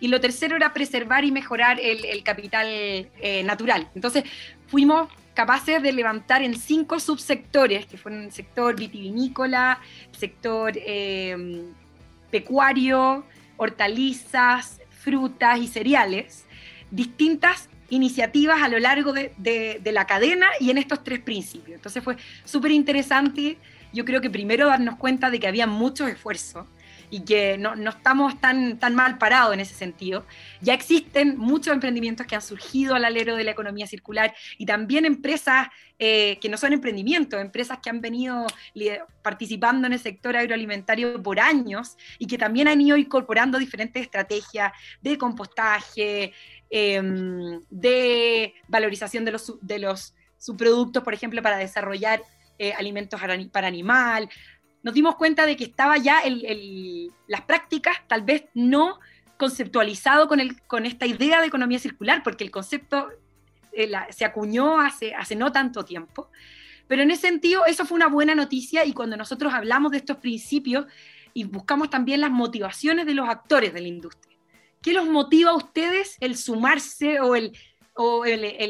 Y 0.00 0.08
lo 0.08 0.20
tercero 0.20 0.56
era 0.56 0.72
preservar 0.72 1.24
y 1.24 1.30
mejorar 1.30 1.78
el, 1.80 2.22
capital 2.22 2.66
eh, 2.66 3.42
natural. 3.44 3.88
Entonces, 3.94 4.24
fuimos 4.68 5.08
capaces 5.34 5.82
de 5.82 5.92
levantar 5.92 6.42
en 6.42 6.56
cinco 6.56 7.00
subsectores, 7.00 7.86
que 7.86 7.96
fueron 7.96 8.22
el 8.22 8.32
sector 8.32 8.76
vitivinícola, 8.76 9.80
sector 10.16 10.72
eh, 10.76 11.64
pecuario, 12.30 13.24
hortalizas, 13.56 14.80
frutas 14.90 15.58
y 15.58 15.66
cereales, 15.66 16.44
distintas 16.90 17.68
iniciativas 17.90 18.62
a 18.62 18.68
lo 18.68 18.78
largo 18.78 19.12
de, 19.12 19.32
de, 19.36 19.92
la 19.92 20.06
cadena 20.06 20.46
y 20.60 20.70
en 20.70 20.78
estos 20.78 21.04
tres 21.04 21.20
principios. 21.20 21.76
Entonces 21.76 22.02
fue 22.02 22.16
súper 22.44 22.70
interesante, 22.70 23.58
yo 23.92 24.04
creo 24.04 24.20
que 24.20 24.30
primero 24.30 24.66
darnos 24.66 24.96
cuenta 24.96 25.30
de 25.30 25.38
que 25.38 25.46
había 25.46 25.66
mucho 25.66 26.06
esfuerzo, 26.06 26.66
y 27.12 27.26
que 27.26 27.58
no, 27.58 27.76
no, 27.76 27.90
estamos 27.90 28.40
tan, 28.40 28.78
tan 28.78 28.94
mal 28.94 29.18
parados 29.18 29.52
en 29.52 29.60
ese 29.60 29.74
sentido. 29.74 30.24
Ya 30.62 30.72
existen 30.72 31.36
muchos 31.36 31.74
emprendimientos 31.74 32.26
que 32.26 32.34
han 32.34 32.40
surgido 32.40 32.94
al 32.94 33.04
alero 33.04 33.36
de 33.36 33.44
la 33.44 33.50
economía 33.50 33.86
circular 33.86 34.34
y 34.56 34.64
también 34.64 35.04
empresas 35.04 35.68
eh, 35.98 36.38
que 36.40 36.48
no 36.48 36.56
son 36.56 36.72
emprendimientos, 36.72 37.38
empresas 37.38 37.80
que 37.82 37.90
han 37.90 38.00
venido 38.00 38.46
participando 39.20 39.86
en 39.86 39.92
el 39.92 39.98
sector 39.98 40.38
agroalimentario 40.38 41.22
por 41.22 41.38
años 41.38 41.98
y 42.18 42.26
que 42.26 42.38
también 42.38 42.66
han 42.66 42.80
ido 42.80 42.96
incorporando 42.96 43.58
diferentes 43.58 44.02
estrategias 44.02 44.72
de 45.02 45.18
compostaje, 45.18 46.32
em, 46.70 47.60
de 47.68 48.54
valorización 48.68 49.26
de 49.26 49.32
los, 49.32 49.52
de 49.60 49.78
los 49.80 50.14
subproductos, 50.38 51.02
por 51.02 51.12
ejemplo, 51.12 51.42
para 51.42 51.58
desarrollar 51.58 52.22
eh, 52.58 52.72
alimentos 52.74 53.20
para 53.50 53.66
animal, 53.66 54.28
nos 54.82 54.94
dimos 54.94 55.16
cuenta 55.16 55.46
de 55.46 55.56
que 55.56 55.64
estaba 55.64 55.96
ya 55.96 56.22
las 57.26 57.40
prácticas 57.42 57.96
tal 58.08 58.22
vez 58.22 58.44
no 58.54 58.98
conceptualizado 59.36 60.28
con, 60.28 60.86
esta 60.86 61.06
idea 61.06 61.40
de 61.40 61.48
economía 61.48 61.78
circular, 61.78 62.22
porque 62.22 62.44
el 62.44 62.50
concepto 62.50 63.08
eh, 63.72 63.90
se 64.10 64.24
acuñó 64.24 64.80
hace, 64.80 65.14
no 65.36 65.50
tanto 65.50 65.84
tiempo. 65.84 66.30
Pero 66.86 67.02
en 67.02 67.10
ese 67.10 67.22
sentido, 67.28 67.64
eso 67.66 67.84
fue 67.84 67.96
una 67.96 68.08
buena 68.08 68.34
noticia 68.34 68.84
y 68.84 68.92
cuando 68.92 69.16
nosotros 69.16 69.52
hablamos 69.52 69.92
de 69.92 69.98
estos 69.98 70.18
principios 70.18 70.86
y 71.34 71.44
buscamos 71.44 71.90
también 71.90 72.20
las 72.20 72.30
motivaciones 72.30 73.06
de 73.06 73.14
los 73.14 73.28
actores 73.28 73.72
de 73.72 73.80
la 73.80 73.88
industria, 73.88 74.36
¿qué 74.82 74.92
los 74.92 75.06
motiva 75.06 75.50
a 75.50 75.56
ustedes 75.56 76.16
el 76.20 76.36
sumarse 76.36 77.20
o 77.20 77.34
el 77.34 77.52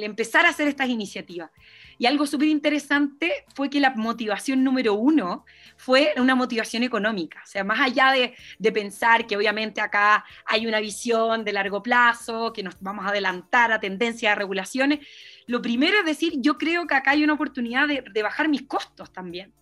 empezar 0.03 0.47
a 0.47 0.51
hacer 0.51 0.69
estas 0.69 0.89
iniciativas? 0.89 1.51
Y 1.99 2.07
algo 2.07 2.27
súper 2.27 2.49
interesante 2.49 3.45
fue 3.55 3.71
que 3.71 3.81
la 3.81 3.91
motivación 3.91 4.65
número 4.65 4.95
uno 4.95 5.45
fue 5.77 6.13
una 6.17 6.35
motivación 6.35 6.83
económica. 6.83 7.41
O 7.45 7.47
sea, 7.47 7.65
más 7.65 7.81
allá 7.81 8.13
de, 8.13 8.35
de, 8.59 8.73
pensar 8.73 9.27
que 9.27 9.37
obviamente 9.37 9.81
acá 9.81 10.25
hay 10.47 10.67
una 10.67 10.81
visión 10.81 11.45
de 11.45 11.53
largo 11.53 11.83
plazo, 11.83 12.53
que 12.53 12.63
nos 12.63 12.81
vamos 12.81 13.05
a 13.05 13.09
adelantar 13.09 13.73
a 13.73 13.81
tendencias 13.81 14.33
de 14.33 14.39
regulaciones, 14.39 15.01
lo 15.47 15.61
primero 15.61 15.99
es 15.99 16.05
decir, 16.05 16.35
yo 16.37 16.59
creo 16.59 16.87
que 16.87 16.95
acá 16.95 17.13
hay 17.13 17.25
una 17.25 17.35
oportunidad 17.35 17.89
de, 17.89 18.05
de 18.13 18.23
bajar 18.23 18.49
mis 18.49 18.63
costos 18.63 19.13
también. 19.13 19.53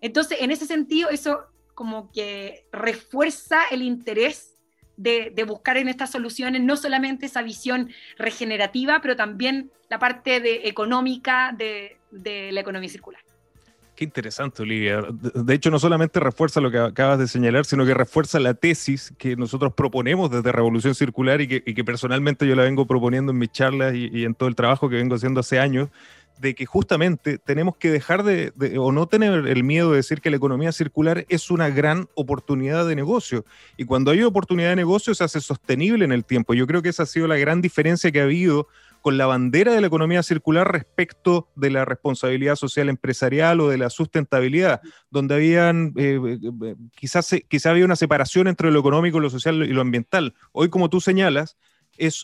Entonces, 0.00 0.38
en 0.40 0.50
ese 0.50 0.66
sentido, 0.66 1.08
eso 1.10 1.46
como 1.74 2.10
que 2.12 2.66
refuerza 2.72 3.62
el 3.70 3.82
interés 3.82 4.51
de, 4.96 5.44
buscar 5.46 5.76
en 5.76 5.88
estas 5.88 6.10
soluciones 6.10 6.62
no 6.62 6.76
solamente 6.76 7.26
esa 7.26 7.42
visión 7.42 7.90
regenerativa, 8.18 9.00
pero 9.00 9.16
también 9.16 9.70
la 9.88 9.98
parte 9.98 10.40
de, 10.40 10.68
económica 10.68 11.54
de, 11.56 11.98
la 12.52 12.60
economía 12.60 12.88
circular. 12.88 13.22
Qué 13.94 14.04
interesante, 14.04 14.62
Olivia. 14.62 15.02
De 15.12 15.54
hecho, 15.54 15.70
no 15.70 15.78
solamente 15.78 16.18
refuerza 16.18 16.60
lo 16.60 16.70
que 16.70 16.78
acabas 16.78 17.18
de 17.18 17.28
señalar, 17.28 17.66
sino 17.66 17.84
que 17.84 17.92
refuerza 17.92 18.40
la 18.40 18.54
tesis 18.54 19.12
que 19.18 19.36
nosotros 19.36 19.74
proponemos 19.74 20.30
desde 20.30 20.50
Revolución 20.50 20.94
Circular 20.94 21.40
y 21.42 21.46
que, 21.46 21.84
personalmente 21.84 22.46
yo 22.46 22.56
la 22.56 22.62
vengo 22.62 22.86
proponiendo 22.86 23.32
en 23.32 23.38
mis 23.38 23.52
charlas 23.52 23.94
y, 23.94 24.08
y, 24.10 24.24
en 24.24 24.34
todo 24.34 24.48
el 24.48 24.54
trabajo 24.54 24.88
que 24.88 24.96
vengo 24.96 25.14
haciendo 25.14 25.40
hace 25.40 25.60
años, 25.60 25.90
de 26.42 26.56
que 26.56 26.66
justamente 26.66 27.38
tenemos 27.38 27.76
que 27.76 27.88
dejar 27.88 28.24
de, 28.24 28.52
o 28.76 28.90
no 28.90 29.06
tener 29.06 29.46
el 29.46 29.62
miedo 29.62 29.92
de 29.92 29.98
decir 29.98 30.20
que 30.20 30.28
la 30.28 30.36
economía 30.36 30.72
circular 30.72 31.24
es 31.28 31.52
una 31.52 31.70
gran 31.70 32.08
oportunidad 32.16 32.84
de 32.84 32.96
negocio. 32.96 33.44
Y 33.76 33.84
cuando 33.84 34.10
hay 34.10 34.24
oportunidad 34.24 34.70
de 34.70 34.76
negocio 34.76 35.14
se 35.14 35.22
hace 35.22 35.40
sostenible 35.40 36.04
en 36.04 36.10
el 36.10 36.24
tiempo. 36.24 36.52
Yo 36.52 36.66
creo 36.66 36.82
que 36.82 36.88
esa 36.88 37.04
ha 37.04 37.06
sido 37.06 37.28
la 37.28 37.36
gran 37.36 37.62
diferencia 37.62 38.10
que 38.10 38.20
ha 38.20 38.24
habido 38.24 38.66
con 39.02 39.18
la 39.18 39.26
bandera 39.26 39.72
de 39.72 39.80
la 39.80 39.86
economía 39.86 40.24
circular 40.24 40.70
respecto 40.70 41.48
de 41.54 41.70
la 41.70 41.84
responsabilidad 41.84 42.56
social 42.56 42.88
empresarial 42.88 43.60
o 43.60 43.68
de 43.68 43.78
la 43.78 43.88
sustentabilidad, 43.88 44.80
donde 45.10 45.36
habían, 45.36 45.92
eh, 45.96 46.18
eh, 46.64 46.74
quizás, 46.96 47.36
quizás 47.48 47.70
había 47.70 47.84
una 47.84 47.96
separación 47.96 48.48
entre 48.48 48.72
lo 48.72 48.80
económico, 48.80 49.20
lo 49.20 49.30
social 49.30 49.62
y 49.62 49.72
lo 49.72 49.80
ambiental. 49.80 50.34
Hoy, 50.50 50.70
como 50.70 50.90
tú 50.90 51.00
señalas, 51.00 51.56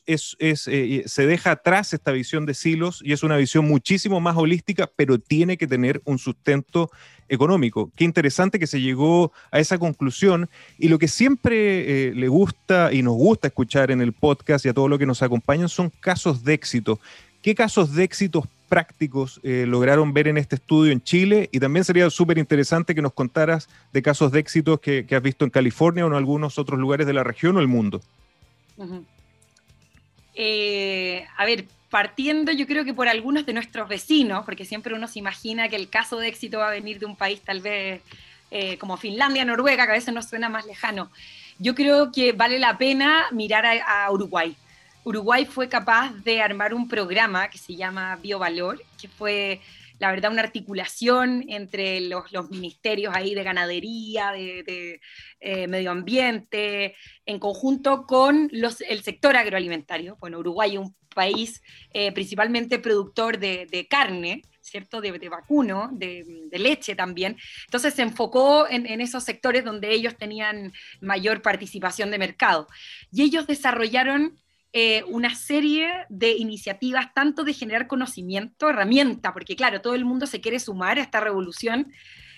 eh, 0.06 1.02
se 1.06 1.26
deja 1.26 1.52
atrás 1.52 1.92
esta 1.92 2.12
visión 2.12 2.46
de 2.46 2.54
silos 2.54 3.00
y 3.04 3.12
es 3.12 3.22
una 3.22 3.36
visión 3.36 3.66
muchísimo 3.66 4.20
más 4.20 4.36
holística, 4.36 4.90
pero 4.96 5.18
tiene 5.18 5.56
que 5.56 5.66
tener 5.66 6.00
un 6.04 6.18
sustento 6.18 6.90
económico. 7.28 7.90
Qué 7.94 8.04
interesante 8.04 8.58
que 8.58 8.66
se 8.66 8.80
llegó 8.80 9.32
a 9.50 9.58
esa 9.58 9.78
conclusión 9.78 10.48
y 10.78 10.88
lo 10.88 10.98
que 10.98 11.08
siempre 11.08 12.08
eh, 12.08 12.14
le 12.14 12.28
gusta 12.28 12.92
y 12.92 13.02
nos 13.02 13.14
gusta 13.14 13.48
escuchar 13.48 13.90
en 13.90 14.00
el 14.00 14.12
podcast 14.12 14.64
y 14.64 14.68
a 14.68 14.74
todo 14.74 14.88
lo 14.88 14.98
que 14.98 15.06
nos 15.06 15.22
acompañan 15.22 15.68
son 15.68 15.90
casos 16.00 16.42
de 16.42 16.54
éxito. 16.54 16.98
¿Qué 17.42 17.54
casos 17.54 17.94
de 17.94 18.04
éxitos 18.04 18.44
prácticos 18.68 19.40
eh, 19.42 19.64
lograron 19.66 20.12
ver 20.12 20.28
en 20.28 20.38
este 20.38 20.56
estudio 20.56 20.92
en 20.92 21.02
Chile? 21.02 21.48
Y 21.52 21.60
también 21.60 21.84
sería 21.84 22.10
súper 22.10 22.38
interesante 22.38 22.94
que 22.94 23.02
nos 23.02 23.12
contaras 23.12 23.68
de 23.92 24.02
casos 24.02 24.32
de 24.32 24.40
éxito 24.40 24.78
que, 24.78 25.06
has 25.10 25.22
visto 25.22 25.44
en 25.44 25.50
California 25.50 26.04
o 26.04 26.08
en 26.08 26.14
algunos 26.14 26.58
otros 26.58 26.80
lugares 26.80 27.06
de 27.06 27.12
la 27.12 27.22
región 27.22 27.56
o 27.56 27.60
el 27.60 27.68
mundo. 27.68 28.00
Eh, 30.40 31.26
a 31.36 31.44
ver, 31.44 31.64
partiendo 31.90 32.52
yo 32.52 32.68
creo 32.68 32.84
que 32.84 32.94
por 32.94 33.08
algunos 33.08 33.44
de 33.44 33.52
nuestros 33.52 33.88
vecinos, 33.88 34.44
porque 34.44 34.64
siempre 34.64 34.94
uno 34.94 35.08
se 35.08 35.18
imagina 35.18 35.68
que 35.68 35.74
el 35.74 35.88
caso 35.90 36.16
de 36.18 36.28
éxito 36.28 36.58
va 36.58 36.68
a 36.68 36.70
venir 36.70 37.00
de 37.00 37.06
un 37.06 37.16
país 37.16 37.40
tal 37.40 37.60
vez 37.60 38.02
eh, 38.52 38.78
como 38.78 38.96
Finlandia, 38.96 39.44
Noruega, 39.44 39.84
que 39.84 39.90
a 39.90 39.94
veces 39.96 40.14
nos 40.14 40.28
suena 40.28 40.48
más 40.48 40.64
lejano. 40.64 41.10
Yo 41.58 41.74
creo 41.74 42.12
que 42.12 42.30
vale 42.30 42.60
la 42.60 42.78
pena 42.78 43.26
mirar 43.32 43.66
a, 43.66 44.08
Uruguay. 44.12 44.54
Uruguay 45.02 45.44
fue 45.44 45.68
capaz 45.68 46.12
de 46.22 46.40
armar 46.40 46.72
un 46.72 46.86
programa 46.86 47.48
que 47.48 47.58
se 47.58 47.74
llama 47.74 48.14
Biovalor, 48.22 48.80
que 49.00 49.08
fue 49.08 49.60
la 49.98 50.10
verdad, 50.10 50.30
una 50.30 50.42
articulación 50.42 51.44
entre 51.48 52.00
los, 52.00 52.50
ministerios 52.50 53.14
ahí 53.14 53.34
de 53.34 53.42
ganadería, 53.42 54.32
de, 54.32 55.00
eh, 55.40 55.66
medio 55.66 55.90
ambiente, 55.90 56.94
en 57.26 57.38
conjunto 57.38 58.06
con 58.06 58.48
los, 58.52 58.80
el 58.82 59.02
sector 59.02 59.36
agroalimentario. 59.36 60.16
Bueno, 60.20 60.38
Uruguay 60.38 60.74
es 60.74 60.78
un 60.78 60.94
país 61.14 61.62
eh, 61.92 62.12
principalmente 62.12 62.78
productor 62.78 63.38
de, 63.38 63.86
carne, 63.90 64.42
¿cierto? 64.60 65.00
De, 65.00 65.28
vacuno, 65.28 65.90
de, 65.92 66.48
leche 66.52 66.94
también. 66.94 67.36
Entonces 67.64 67.94
se 67.94 68.02
enfocó 68.02 68.68
en, 68.68 68.86
en, 68.86 69.00
esos 69.00 69.24
sectores 69.24 69.64
donde 69.64 69.92
ellos 69.92 70.16
tenían 70.16 70.72
mayor 71.00 71.42
participación 71.42 72.10
de 72.10 72.18
mercado. 72.18 72.68
Y 73.10 73.22
ellos 73.22 73.46
desarrollaron 73.46 74.38
eh, 74.72 75.02
una 75.08 75.34
serie 75.34 75.90
de 76.10 76.32
iniciativas, 76.36 77.14
tanto 77.14 77.42
de 77.42 77.54
generar 77.54 77.86
conocimiento, 77.86 78.68
herramienta, 78.68 79.32
porque 79.32 79.56
claro, 79.56 79.80
todo 79.80 79.94
el 79.94 80.04
mundo 80.04 80.26
se 80.26 80.40
quiere 80.40 80.60
sumar 80.60 80.98
a 80.98 81.02
esta 81.02 81.20
revolución, 81.20 81.92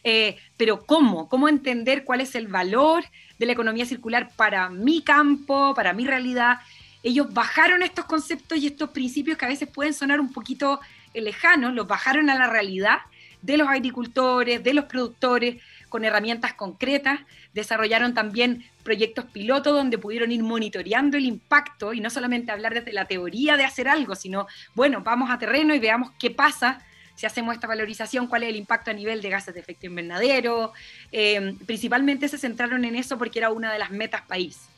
eh, 0.05 0.37
pero 0.57 0.79
¿cómo? 0.87 1.29
¿Cómo 1.29 1.49
entender 1.49 2.05
cuál 2.05 2.21
es 2.21 2.35
el 2.35 2.47
valor 2.47 3.05
de 3.38 3.47
la 3.47 3.53
economía 3.53 3.85
circular 3.85 4.31
para 4.37 4.71
mi 4.71 5.03
campo, 5.03 5.75
para 5.75 5.93
mi 5.93 6.07
realidad? 6.07 6.59
Ellos 7.03 7.33
bajaron 7.35 7.83
estos 7.83 8.05
conceptos 8.05 8.59
y 8.59 8.69
estos 8.69 8.90
principios 8.90 9.37
que 9.37 9.47
a 9.47 9.49
veces 9.49 9.69
pueden 9.69 9.93
sonar 9.93 10.21
un 10.21 10.33
poquito 10.33 10.81
lejanos, 11.14 11.75
los 11.75 11.88
bajaron 11.88 12.31
a 12.31 12.37
la 12.37 12.49
realidad 12.49 12.99
de 13.43 13.57
los 13.57 13.69
agricultores, 13.69 14.62
de 14.62 14.75
los 14.75 14.85
productores, 14.85 15.62
con 15.90 16.07
herramientas 16.07 16.55
concretas, 16.55 17.20
desarrollaron 17.53 18.14
también 18.14 18.64
proyectos 18.83 19.26
piloto 19.26 19.74
donde 19.74 19.98
pudieron 19.98 20.33
ir 20.33 20.42
monitoreando 20.42 21.18
el 21.18 21.26
impacto 21.26 21.92
y 21.92 22.00
no 22.00 22.09
solamente 22.09 22.53
hablar 22.53 22.72
desde 22.72 22.94
la 22.94 23.05
teoría 23.05 23.59
de 23.59 23.64
hacer 23.64 23.88
algo, 23.88 24.14
sino, 24.14 24.46
bueno, 24.74 25.03
vamos 25.03 25.31
a 25.31 25.38
terreno 25.38 25.74
y 25.74 25.79
veamos 25.79 26.12
qué 26.18 26.31
pasa 26.31 26.83
si 27.20 27.26
hacemos 27.26 27.55
esta 27.55 27.66
valorización, 27.66 28.29
cuál 28.29 28.44
es 28.44 28.48
el 28.48 28.57
impacto 28.57 28.90
a 28.90 28.94
nivel 28.94 29.20
de 29.20 29.29
gases 29.29 29.53
de 29.53 29.61
efecto 29.61 29.85
invernadero. 29.85 30.72
Eh, 31.12 31.55
principalmente 31.66 32.29
se 32.29 32.38
centraron 32.38 32.83
en 32.87 32.94
eso 32.94 33.18
porque 33.18 33.40
era 33.40 33.50
una 33.50 33.70
de 33.70 33.79
las 33.79 33.90
metas 33.90 34.22
país. 34.22 34.70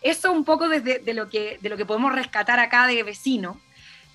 Eso 0.00 0.32
un 0.32 0.44
poco 0.44 0.70
desde 0.70 1.00
de 1.00 1.12
lo, 1.12 1.28
que, 1.28 1.58
lo 1.62 1.76
que 1.76 1.84
podemos 1.84 2.14
rescatar 2.14 2.60
acá 2.60 2.86
de 2.86 3.02
vecino. 3.02 3.60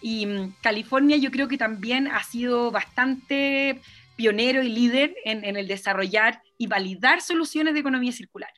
Y 0.01 0.25
mm, 0.25 0.53
California 0.62 1.17
yo 1.17 1.29
creo 1.29 1.47
que 1.47 1.60
también 1.60 2.07
ha 2.07 2.23
sido 2.23 2.71
bastante 2.71 3.79
pionero 4.17 4.62
y 4.62 4.69
líder 4.69 5.15
en, 5.23 5.45
el 5.56 5.67
desarrollar 5.67 6.41
y 6.58 6.67
validar 6.67 7.21
soluciones 7.21 7.73
de 7.73 7.80
economía 7.80 8.12
circular. 8.12 8.51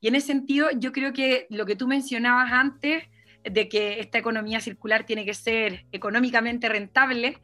Y 0.00 0.08
en 0.08 0.16
ese 0.16 0.28
sentido, 0.28 0.70
yo 0.72 0.90
creo 0.90 1.12
que 1.12 1.46
lo 1.50 1.66
que 1.66 1.76
tú 1.76 1.86
mencionabas 1.86 2.50
antes, 2.50 3.04
de 3.44 3.68
que 3.68 4.00
esta 4.00 4.18
economía 4.18 4.60
circular 4.60 5.04
tiene 5.04 5.24
que 5.24 5.34
ser 5.34 5.86
económicamente 5.92 6.68
rentable, 6.68 7.38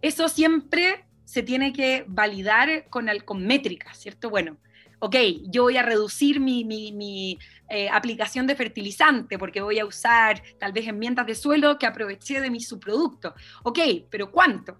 eso 0.00 0.28
siempre 0.28 1.04
se 1.24 1.42
tiene 1.42 1.72
que 1.72 2.04
validar 2.06 2.88
con, 2.88 3.08
con 3.24 3.46
métricas, 3.46 3.98
¿cierto? 3.98 4.30
Bueno, 4.30 4.58
ok, 4.98 5.16
yo 5.50 5.64
voy 5.64 5.76
a 5.76 5.82
reducir 5.82 6.40
mi, 6.40 7.38
eh, 7.68 7.88
aplicación 7.90 8.46
de 8.46 8.54
fertilizante 8.54 9.38
porque 9.38 9.60
voy 9.60 9.78
a 9.78 9.86
usar 9.86 10.42
tal 10.58 10.72
vez 10.72 10.86
enmiendas 10.86 11.26
de 11.26 11.34
suelo 11.34 11.78
que 11.78 11.86
aproveché 11.86 12.40
de 12.40 12.50
mi 12.50 12.60
subproducto. 12.60 13.34
Ok, 13.64 13.78
pero 14.10 14.30
¿cuánto? 14.30 14.78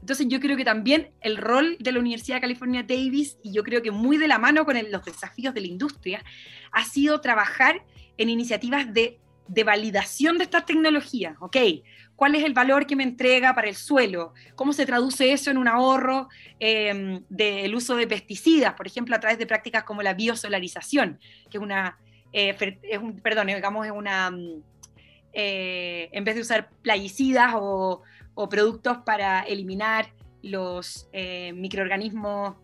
Entonces 0.00 0.26
yo 0.28 0.40
creo 0.40 0.56
que 0.56 0.64
también 0.64 1.10
el 1.20 1.36
rol 1.36 1.76
de 1.80 1.92
la 1.92 2.00
Universidad 2.00 2.36
de 2.36 2.42
California 2.42 2.82
Davis, 2.82 3.38
y 3.42 3.52
yo 3.52 3.62
creo 3.62 3.82
que 3.82 3.90
muy 3.90 4.16
de 4.16 4.28
la 4.28 4.38
mano 4.38 4.64
con 4.64 4.76
los 4.90 5.04
desafíos 5.04 5.54
de 5.54 5.60
la 5.60 5.66
industria, 5.66 6.24
ha 6.72 6.84
sido 6.84 7.20
trabajar 7.20 7.84
en 8.16 8.28
iniciativas 8.30 8.92
de, 8.92 9.18
validación 9.64 10.38
de 10.38 10.44
estas 10.44 10.66
tecnologías. 10.66 11.36
¿Ok? 11.40 11.56
¿Cuál 12.16 12.34
es 12.34 12.44
el 12.44 12.52
valor 12.52 12.86
que 12.86 12.96
me 12.96 13.04
entrega 13.04 13.54
para 13.54 13.68
el 13.68 13.76
suelo? 13.76 14.34
¿Cómo 14.56 14.72
se 14.72 14.84
traduce 14.84 15.32
eso 15.32 15.50
en 15.50 15.56
un 15.56 15.68
ahorro 15.68 16.28
em, 16.58 17.22
del 17.28 17.74
uso 17.74 17.94
de 17.94 18.06
pesticidas? 18.06 18.74
Por 18.74 18.86
ejemplo, 18.86 19.14
a 19.14 19.20
través 19.20 19.38
de 19.38 19.46
prácticas 19.46 19.84
como 19.84 20.02
la 20.02 20.14
biosolarización, 20.14 21.20
que 21.48 21.58
es 21.58 21.62
una, 21.62 21.96
eh, 22.32 22.54
perdón, 23.22 23.46
digamos, 23.46 23.86
es 23.86 23.92
una, 23.92 24.30
mm, 24.30 24.62
eh, 25.32 26.08
en 26.12 26.24
vez 26.24 26.34
de 26.34 26.40
usar 26.40 26.70
plaguicidas 26.82 27.52
o 27.54 28.02
o 28.40 28.48
productos 28.48 28.98
para 28.98 29.40
eliminar 29.40 30.12
los 30.42 31.08
eh, 31.12 31.52
microorganismos 31.54 32.54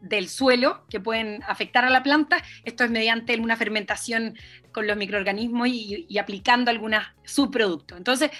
del 0.00 0.30
suelo 0.30 0.86
que 0.88 0.98
pueden 0.98 1.42
afectar 1.46 1.84
a 1.84 1.90
la 1.90 2.02
planta. 2.02 2.42
Esto 2.64 2.82
es 2.84 2.90
mediante 2.90 3.38
una 3.38 3.56
fermentación 3.56 4.34
con 4.72 4.86
los 4.86 4.96
microorganismos 4.96 5.68
y, 5.68 6.18
aplicando 6.18 6.70
algunos 6.70 7.02
subproductos. 7.22 7.98
Entonces, 7.98 8.30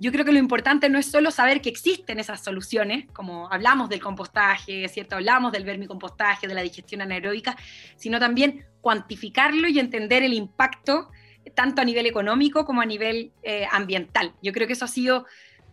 yo 0.00 0.10
creo 0.12 0.24
que 0.24 0.32
lo 0.32 0.38
importante 0.38 0.88
no 0.88 0.98
es 0.98 1.10
solo 1.10 1.30
saber 1.30 1.60
que 1.60 1.68
existen 1.68 2.20
esas 2.20 2.42
soluciones, 2.42 3.04
como 3.12 3.52
hablamos 3.52 3.90
del 3.90 4.00
compostaje, 4.00 4.88
¿cierto? 4.88 5.16
Hablamos 5.16 5.52
del 5.52 5.64
vermicompostaje, 5.64 6.48
de 6.48 6.54
la 6.54 6.62
digestión 6.62 7.02
anaeróbica, 7.02 7.54
sino 7.96 8.18
también 8.18 8.64
cuantificarlo 8.80 9.68
y 9.68 9.78
entender 9.78 10.22
el 10.22 10.32
impacto 10.32 11.10
tanto 11.54 11.80
a 11.80 11.84
nivel 11.84 12.06
económico 12.06 12.64
como 12.64 12.80
a 12.80 12.86
nivel 12.86 13.32
eh, 13.42 13.66
ambiental. 13.70 14.32
Yo 14.42 14.52
creo 14.52 14.66
que 14.66 14.72
eso 14.72 14.84
ha 14.84 14.88
sido 14.88 15.26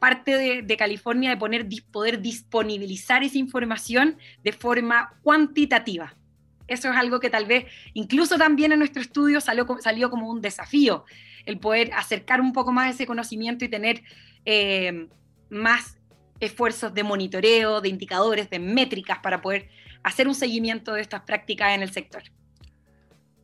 parte 0.03 0.61
de, 0.63 0.77
California 0.77 1.33
de 1.33 1.81
poder 1.89 2.19
disponibilizar 2.19 3.23
esa 3.23 3.37
información 3.37 4.17
de 4.43 4.51
forma 4.51 5.13
cuantitativa. 5.21 6.13
Eso 6.67 6.91
es 6.91 6.97
algo 6.97 7.21
que 7.21 7.29
tal 7.29 7.45
vez 7.45 7.67
incluso 7.93 8.37
también 8.37 8.73
en 8.73 8.79
nuestro 8.79 9.01
estudio 9.01 9.39
salió, 9.39 9.65
salió 9.79 10.09
como 10.09 10.29
un 10.29 10.41
desafío, 10.41 11.05
el 11.45 11.57
poder 11.57 11.93
acercar 11.93 12.41
un 12.41 12.51
poco 12.51 12.73
más 12.73 12.93
ese 12.93 13.05
conocimiento 13.05 13.63
y 13.63 13.69
tener 13.69 14.03
eh, 14.43 15.07
más 15.49 15.97
esfuerzos 16.41 16.93
de 16.93 17.03
monitoreo, 17.03 17.79
de 17.79 17.87
indicadores, 17.87 18.49
de 18.49 18.59
métricas 18.59 19.19
para 19.19 19.41
poder 19.41 19.69
hacer 20.03 20.27
un 20.27 20.35
seguimiento 20.35 20.95
de 20.95 21.01
estas 21.01 21.21
prácticas 21.21 21.75
en 21.75 21.81
el 21.81 21.93
sector. 21.93 22.23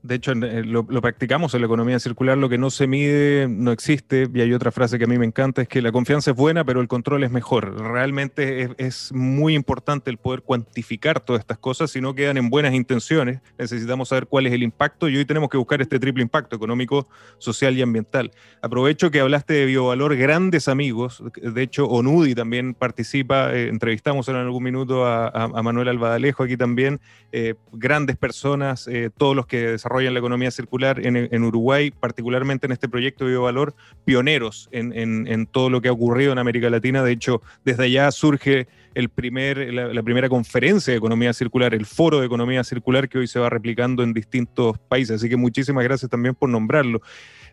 De 0.02 0.16
hecho, 0.16 0.32
eh, 0.32 0.64
lo, 0.64 0.86
practicamos 0.86 1.54
en 1.54 1.62
la 1.62 1.66
economía 1.66 2.00
circular, 2.00 2.38
lo 2.38 2.48
que 2.48 2.58
no 2.58 2.70
se 2.70 2.88
mide 2.88 3.50
no 3.50 3.74
existe, 3.74 4.30
y 4.34 4.40
hay 4.40 4.54
otra 4.54 4.72
frase 4.72 4.98
que 4.98 5.04
a 5.04 5.08
mí 5.08 5.18
me 5.18 5.26
encanta, 5.26 5.62
es 5.62 5.68
que 5.68 5.82
la 5.82 5.92
confianza 5.92 6.32
es 6.32 6.38
buena, 6.38 6.64
pero 6.64 6.80
el 6.80 6.88
control 6.88 7.26
es 7.26 7.32
mejor. 7.32 7.82
Realmente 7.82 8.70
es, 8.78 9.12
muy 9.12 9.56
importante 9.56 10.10
el 10.10 10.18
poder 10.18 10.42
cuantificar 10.42 11.20
todas 11.20 11.42
estas 11.42 11.58
cosas, 11.58 11.92
si 11.92 12.00
no 12.00 12.16
quedan 12.16 12.38
en 12.38 12.50
buenas 12.50 12.74
intenciones, 12.74 13.42
necesitamos 13.58 14.10
saber 14.10 14.28
cuál 14.28 14.46
es 14.46 14.54
el 14.54 14.64
impacto 14.64 15.10
y 15.10 15.18
hoy 15.18 15.26
tenemos 15.26 15.50
que 15.50 15.58
buscar 15.58 15.82
este 15.82 16.00
triple 16.00 16.24
impacto, 16.24 16.56
económico, 16.56 17.08
social 17.38 17.78
y 17.78 17.82
ambiental. 17.82 18.32
Aprovecho 18.62 19.12
que 19.12 19.20
hablaste 19.20 19.54
de 19.54 19.66
biovalor, 19.66 20.16
grandes 20.16 20.68
amigos, 20.68 21.24
de 21.36 21.62
hecho 21.62 21.88
ONUDI 21.88 22.36
también 22.36 22.74
participa, 22.74 23.54
eh, 23.54 23.68
entrevistamos 23.68 24.28
en 24.30 24.36
algún 24.36 24.64
minuto 24.64 25.06
a, 25.06 25.30
Manuel 25.64 25.90
Albadalejo 25.90 26.44
aquí 26.44 26.56
también, 26.56 27.02
eh, 27.32 27.56
grandes 27.74 28.16
personas, 28.16 28.90
todos 29.18 29.36
los 29.36 29.46
que 29.46 29.78
desarrollan 29.90 30.14
la 30.14 30.20
economía 30.20 30.52
circular 30.52 31.04
en, 31.04 31.44
Uruguay, 31.44 31.92
particularmente 31.92 32.68
en 32.68 32.72
este 32.72 32.88
proyecto 32.88 33.26
de 33.26 33.32
Biovalor, 33.32 33.74
pioneros 34.06 34.70
en, 34.72 35.48
todo 35.48 35.70
lo 35.70 35.82
que 35.82 35.88
ha 35.88 35.92
ocurrido 35.92 36.32
en 36.32 36.38
América 36.38 36.70
Latina. 36.70 37.04
De 37.04 37.12
hecho, 37.12 37.42
desde 37.66 37.86
allá 37.86 38.12
surge 38.12 38.68
el 38.94 39.10
primer, 39.10 39.74
la, 39.74 40.04
primera 40.04 40.30
conferencia 40.30 40.92
de 40.92 40.98
economía 40.98 41.34
circular, 41.34 41.74
el 41.74 41.86
foro 41.86 42.20
de 42.20 42.28
economía 42.28 42.64
circular 42.64 43.10
que 43.10 43.18
hoy 43.18 43.28
se 43.28 43.40
va 43.40 43.50
replicando 43.50 44.04
en 44.04 44.14
distintos 44.14 44.78
países. 44.78 45.18
Así 45.18 45.30
que 45.30 45.38
muchísimas 45.38 45.84
gracias 45.84 46.10
también 46.12 46.36
por 46.36 46.50
nombrarlo. 46.50 47.02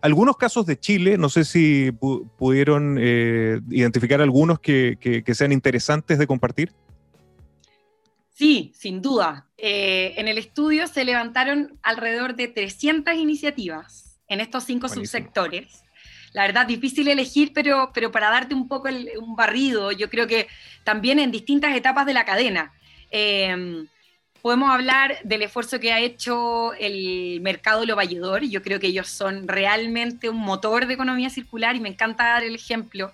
Algunos 0.02 0.36
casos 0.36 0.66
de 0.66 0.78
Chile, 0.78 1.16
no 1.16 1.30
sé 1.30 1.44
si 1.44 1.90
pudieron 2.36 2.98
eh, 3.00 3.60
identificar 3.70 4.20
algunos 4.20 4.60
que 4.60 5.24
sean 5.32 5.52
interesantes 5.52 6.18
de 6.18 6.26
compartir. 6.26 6.72
Sí, 8.36 8.72
sin 8.74 9.00
duda. 9.00 9.46
Eh, 9.56 10.12
en 10.18 10.28
el 10.28 10.36
estudio 10.36 10.86
se 10.88 11.06
levantaron 11.06 11.78
alrededor 11.82 12.36
de 12.36 12.48
300 12.48 13.14
iniciativas 13.14 14.18
en 14.28 14.40
estos 14.40 14.64
cinco 14.64 14.90
subsectores. 14.90 15.82
La 16.34 16.42
verdad, 16.42 16.66
difícil 16.66 17.08
elegir, 17.08 17.52
pero, 17.54 17.92
pero 17.94 18.12
para 18.12 18.28
darte 18.28 18.54
un 18.54 18.68
poco 18.68 18.90
un 18.90 19.36
barrido, 19.36 19.90
yo 19.90 20.10
creo 20.10 20.26
que 20.26 20.48
también 20.84 21.18
en 21.18 21.30
distintas 21.30 21.74
etapas 21.74 22.04
de 22.04 22.12
la 22.12 22.26
cadena. 22.26 22.74
Em, 23.10 23.88
podemos 24.42 24.68
hablar 24.68 25.16
del 25.24 25.40
esfuerzo 25.40 25.80
que 25.80 25.94
ha 25.94 26.00
hecho 26.00 26.74
el 26.74 27.40
mercado 27.40 27.86
Lo 27.86 27.96
Valledor. 27.96 28.42
Yo 28.42 28.60
creo 28.60 28.78
que 28.78 28.88
ellos 28.88 29.08
son 29.08 29.48
realmente 29.48 30.28
un 30.28 30.36
motor 30.36 30.86
de 30.86 30.92
economía 30.92 31.30
circular 31.30 31.74
y 31.74 31.80
me 31.80 31.88
encanta 31.88 32.24
dar 32.24 32.44
el 32.44 32.54
ejemplo 32.54 33.12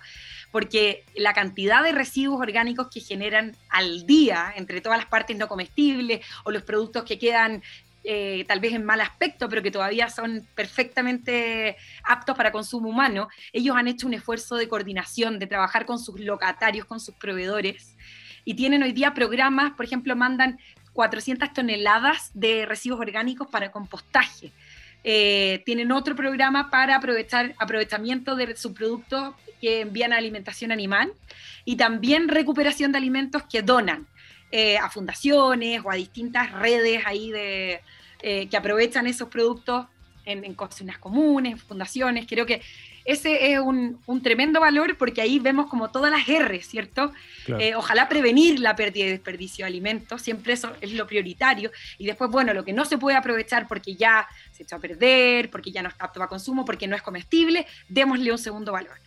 porque 0.53 1.03
la 1.15 1.33
cantidad 1.33 1.83
de 1.83 1.91
residuos 1.91 2.39
orgánicos 2.39 2.87
que 2.87 2.99
generan 3.01 3.57
al 3.69 4.05
día 4.05 4.53
entre 4.55 4.81
todas 4.81 4.99
las 4.99 5.07
partes 5.07 5.35
no 5.35 5.47
comestibles 5.47 6.23
o 6.43 6.51
los 6.51 6.61
productos 6.61 7.03
que 7.05 7.17
quedan 7.17 7.63
eh, 8.03 8.45
tal 8.47 8.59
vez 8.59 8.73
en 8.73 8.85
mal 8.85 9.01
aspecto, 9.01 9.49
pero 9.49 9.63
que 9.63 9.71
todavía 9.71 10.09
son 10.09 10.47
perfectamente 10.53 11.75
aptos 12.03 12.37
para 12.37 12.51
consumo 12.51 12.89
humano, 12.89 13.29
ellos 13.51 13.75
han 13.75 13.87
hecho 13.87 14.05
un 14.05 14.13
esfuerzo 14.13 14.55
de 14.55 14.67
coordinación, 14.67 15.39
de 15.39 15.47
trabajar 15.47 15.87
con 15.87 15.97
sus 15.97 16.19
locatarios, 16.19 16.85
con 16.85 16.99
sus 16.99 17.15
proveedores, 17.15 17.95
y 18.45 18.53
tienen 18.53 18.83
hoy 18.83 18.91
día 18.91 19.15
programas, 19.15 19.71
por 19.73 19.85
ejemplo, 19.85 20.15
mandan 20.15 20.59
400 20.91 21.51
toneladas 21.51 22.29
de 22.35 22.67
residuos 22.67 22.99
orgánicos 22.99 23.47
para 23.47 23.71
compostaje. 23.71 24.51
Eh, 25.03 25.61
tienen 25.65 25.91
otro 25.91 26.15
programa 26.15 26.69
para 26.69 26.95
aprovechar 26.95 27.53
aprovechamiento 27.57 28.35
de 28.35 28.55
subproductos 28.55 29.35
que 29.59 29.81
envían 29.81 30.13
a 30.13 30.17
alimentación 30.17 30.71
animal 30.71 31.11
y 31.65 31.75
también 31.75 32.29
recuperación 32.29 32.91
de 32.91 32.99
alimentos 32.99 33.43
que 33.43 33.61
donan 33.61 34.07
eh, 34.51 34.77
a 34.77 34.89
fundaciones 34.89 35.81
o 35.83 35.91
a 35.91 35.95
distintas 35.95 36.51
redes 36.53 37.01
ahí 37.05 37.31
de, 37.31 37.81
eh, 38.21 38.47
que 38.47 38.55
aprovechan 38.55 39.07
esos 39.07 39.27
productos 39.27 39.87
en, 40.25 40.45
en, 40.45 40.53
cocinas 40.53 40.97
comunes, 40.99 41.61
fundaciones. 41.61 42.25
Creo 42.27 42.45
que 42.45 42.61
ese 43.05 43.53
es 43.53 43.59
un, 43.59 43.99
tremendo 44.21 44.59
valor 44.61 44.97
porque 44.97 45.21
ahí 45.21 45.39
vemos 45.39 45.67
como 45.67 45.91
todas 45.91 46.11
las 46.11 46.27
R, 46.27 46.61
¿cierto? 46.61 47.11
Eh, 47.47 47.75
ojalá 47.75 48.07
prevenir 48.07 48.59
la 48.59 48.75
pérdida 48.75 49.05
y 49.05 49.09
desperdicio 49.09 49.65
de 49.65 49.67
alimentos, 49.67 50.21
siempre 50.21 50.53
eso 50.53 50.71
es 50.79 50.93
lo 50.93 51.05
prioritario. 51.05 51.71
Y 51.97 52.05
después, 52.05 52.31
bueno, 52.31 52.53
lo 52.53 52.63
que 52.63 52.71
no 52.71 52.85
se 52.85 52.97
puede 52.97 53.17
aprovechar 53.17 53.67
porque 53.67 53.95
ya 53.95 54.27
se 54.51 54.63
echó 54.63 54.77
a 54.77 54.79
perder, 54.79 55.49
porque 55.49 55.71
ya 55.71 55.81
no 55.81 55.89
está 55.89 56.05
apto 56.05 56.19
para 56.19 56.29
consumo, 56.29 56.63
porque 56.63 56.87
no 56.87 56.95
es 56.95 57.01
comestible, 57.01 57.67
démosle 57.89 58.31
un 58.31 58.37
segundo 58.37 58.71
valor. 58.71 58.97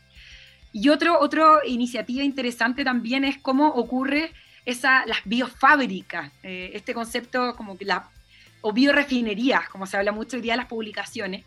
Y 0.72 0.90
otro, 0.90 1.18
otra 1.18 1.60
iniciativa 1.66 2.22
interesante 2.22 2.84
también 2.84 3.24
es 3.24 3.38
cómo 3.38 3.68
ocurre 3.68 4.32
esa, 4.66 5.06
las 5.06 5.20
biofábricas, 5.24 6.30
eh, 6.42 6.72
este 6.74 6.92
concepto 6.92 7.56
como 7.56 7.78
que 7.78 7.86
la, 7.86 8.10
o 8.60 8.72
biorefinerías, 8.72 9.68
como 9.70 9.86
se 9.86 9.96
habla 9.96 10.12
mucho 10.12 10.36
hoy 10.36 10.42
día 10.42 10.52
en 10.52 10.58
las 10.58 10.66
publicaciones, 10.66 11.44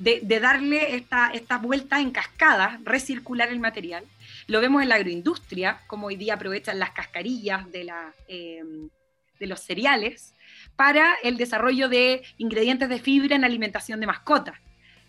de, 0.00 0.40
darle 0.40 0.96
esta, 0.96 1.30
esta 1.32 1.58
vuelta 1.58 2.00
en 2.00 2.10
cascada, 2.10 2.80
recircular 2.84 3.50
el 3.50 3.60
material. 3.60 4.04
Lo 4.46 4.60
vemos 4.60 4.82
en 4.82 4.88
la 4.88 4.94
agroindustria, 4.94 5.80
como 5.86 6.06
hoy 6.06 6.16
día 6.16 6.34
aprovechan 6.34 6.78
las 6.78 6.90
cascarillas 6.92 7.70
de, 7.70 7.84
la, 7.84 8.14
eh, 8.26 8.62
los 9.38 9.60
cereales 9.60 10.34
para 10.74 11.14
el 11.22 11.36
desarrollo 11.36 11.88
de 11.88 12.22
ingredientes 12.38 12.88
de 12.88 12.98
fibra 12.98 13.36
en 13.36 13.44
alimentación 13.44 14.00
de 14.00 14.06
mascotas. 14.06 14.58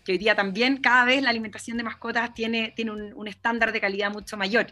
Que 0.04 0.12
hoy 0.12 0.18
día 0.18 0.34
también 0.34 0.78
cada 0.78 1.04
vez 1.04 1.22
la 1.22 1.30
alimentación 1.30 1.78
de 1.78 1.84
mascotas 1.84 2.34
tiene, 2.34 2.74
un 2.86 3.28
estándar 3.28 3.72
de 3.72 3.80
calidad 3.80 4.12
mucho 4.12 4.36
mayor 4.36 4.66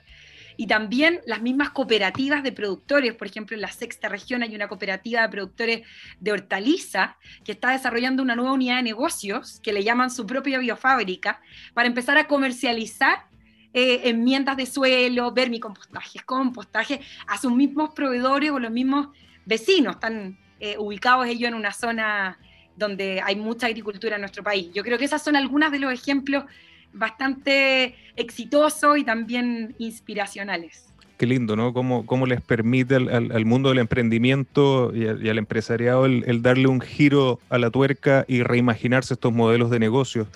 y 0.60 0.66
también 0.66 1.22
las 1.24 1.40
mismas 1.40 1.70
cooperativas 1.70 2.42
de 2.42 2.52
productores. 2.52 3.14
Por 3.14 3.26
ejemplo, 3.26 3.54
en 3.54 3.62
la 3.62 3.72
sexta 3.72 4.10
región 4.10 4.42
hay 4.42 4.54
una 4.54 4.68
cooperativa 4.68 5.22
de 5.22 5.30
productores 5.30 5.86
de 6.20 6.32
hortaliza 6.32 7.16
que 7.46 7.52
está 7.52 7.70
desarrollando 7.70 8.22
una 8.22 8.36
nueva 8.36 8.52
unidad 8.52 8.76
de 8.76 8.82
negocios 8.82 9.58
que 9.62 9.72
le 9.72 9.82
llaman 9.82 10.10
su 10.10 10.26
propia 10.26 10.58
biofábrica 10.58 11.40
para 11.72 11.88
empezar 11.88 12.18
a 12.18 12.26
comercializar 12.26 13.24
eh, 13.72 14.02
enmiendas 14.10 14.58
de 14.58 14.66
suelo, 14.66 15.32
vermicompostajes, 15.32 16.24
compostaje 16.24 17.00
a 17.26 17.38
sus 17.38 17.52
mismos 17.52 17.94
proveedores 17.94 18.50
o 18.50 18.58
los 18.58 18.70
mismos 18.70 19.08
vecinos. 19.46 19.94
Están 19.94 20.38
eh, 20.60 20.76
ubicados 20.76 21.26
ellos 21.26 21.48
en 21.48 21.54
una 21.54 21.72
zona 21.72 22.38
donde 22.76 23.22
hay 23.24 23.36
mucha 23.36 23.66
agricultura 23.66 24.16
en 24.16 24.20
nuestro 24.20 24.42
país. 24.42 24.68
Yo 24.74 24.82
creo 24.82 24.98
que 24.98 25.06
esas 25.06 25.22
son 25.24 25.36
algunas 25.36 25.72
de 25.72 25.78
los 25.78 25.90
ejemplos 25.90 26.44
bastante 26.92 27.94
exitosos 28.16 28.98
y 28.98 29.04
también 29.04 29.74
inspiracionales. 29.78 30.90
Qué 31.20 31.26
lindo, 31.26 31.54
¿no? 31.54 31.74
Cómo, 31.74 32.06
cómo 32.06 32.24
les 32.24 32.40
permite 32.40 32.94
al, 32.94 33.44
mundo 33.44 33.68
del 33.68 33.78
emprendimiento 33.78 34.90
y 34.94 35.06
al, 35.06 35.36
empresariado 35.36 36.06
el, 36.06 36.40
darle 36.40 36.66
un 36.66 36.80
giro 36.80 37.40
a 37.50 37.58
la 37.58 37.68
tuerca 37.70 38.24
y 38.26 38.42
reimaginarse 38.42 39.12
estos 39.12 39.30
modelos 39.30 39.70
de 39.70 39.78
negocios. 39.78 40.28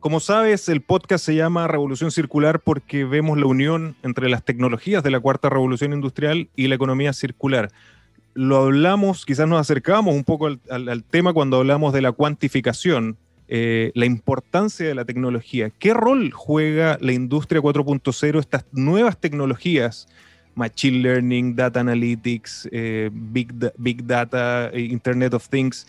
Como 0.00 0.18
sabes, 0.18 0.68
el 0.68 0.80
podcast 0.80 1.24
se 1.24 1.36
llama 1.36 1.68
Revolución 1.68 2.10
Circular 2.10 2.58
porque 2.58 3.04
vemos 3.04 3.38
la 3.38 3.46
unión 3.46 3.94
entre 4.02 4.28
las 4.28 4.44
tecnologías 4.44 5.04
de 5.04 5.12
la 5.12 5.20
cuarta 5.20 5.48
revolución 5.50 5.92
industrial 5.92 6.48
y 6.56 6.66
la 6.66 6.74
economía 6.74 7.12
circular. 7.12 7.70
Lo 8.34 8.56
hablamos, 8.56 9.24
quizás 9.24 9.46
nos 9.46 9.60
acercamos 9.60 10.16
un 10.16 10.24
poco 10.24 10.48
al 10.48 11.04
tema 11.04 11.32
cuando 11.32 11.58
hablamos 11.58 11.92
de 11.92 12.02
la 12.02 12.10
cuantificación 12.10 13.18
eh, 13.46 13.92
la 13.94 14.06
importancia 14.06 14.86
de 14.86 14.94
la 14.94 15.04
tecnología. 15.04 15.70
¿Qué 15.70 15.92
rol 15.92 16.30
juega 16.30 16.96
la 17.00 17.12
industria 17.12 17.60
4.0, 17.60 18.40
estas 18.40 18.64
nuevas 18.72 19.18
tecnologías, 19.18 20.08
Machine 20.54 20.98
Learning, 20.98 21.54
Data 21.54 21.80
Analytics, 21.80 22.68
eh, 22.72 23.10
Big, 23.12 23.52
Big 23.76 24.06
Data, 24.06 24.70
eh, 24.72 24.80
Internet 24.80 25.34
of 25.34 25.48
Things, 25.48 25.86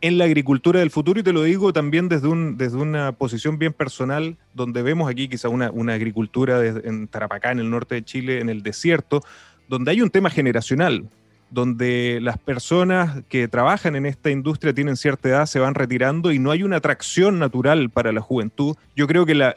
en 0.00 0.18
la 0.18 0.24
agricultura 0.24 0.80
del 0.80 0.90
futuro? 0.90 1.20
Y 1.20 1.22
te 1.22 1.32
lo 1.32 1.42
digo 1.44 1.72
también 1.72 2.10
desde, 2.10 2.28
un, 2.28 2.58
desde 2.58 2.76
una 2.76 3.12
posición 3.12 3.58
bien 3.58 3.72
personal, 3.72 4.36
donde 4.52 4.82
vemos 4.82 5.10
aquí 5.10 5.28
quizá 5.28 5.48
una, 5.48 5.70
una 5.70 5.94
agricultura 5.94 6.64
en 6.66 7.08
Tarapacá, 7.08 7.52
en 7.52 7.60
el 7.60 7.70
norte 7.70 7.94
de 7.94 8.04
Chile, 8.04 8.40
en 8.40 8.50
el 8.50 8.62
desierto, 8.62 9.22
donde 9.66 9.92
hay 9.92 10.02
un 10.02 10.10
tema 10.10 10.28
generacional 10.28 11.08
donde 11.50 12.18
las 12.20 12.38
personas 12.38 13.22
que 13.28 13.48
trabajan 13.48 13.96
en 13.96 14.06
esta 14.06 14.30
industria 14.30 14.74
tienen 14.74 14.96
cierta 14.96 15.28
edad, 15.28 15.46
se 15.46 15.58
van 15.58 15.74
retirando 15.74 16.30
y 16.30 16.38
no 16.38 16.50
hay 16.50 16.62
una 16.62 16.76
atracción 16.76 17.38
natural 17.38 17.90
para 17.90 18.12
la 18.12 18.20
juventud. 18.20 18.76
Yo 18.94 19.06
creo 19.06 19.24
que 19.24 19.34
la, 19.34 19.54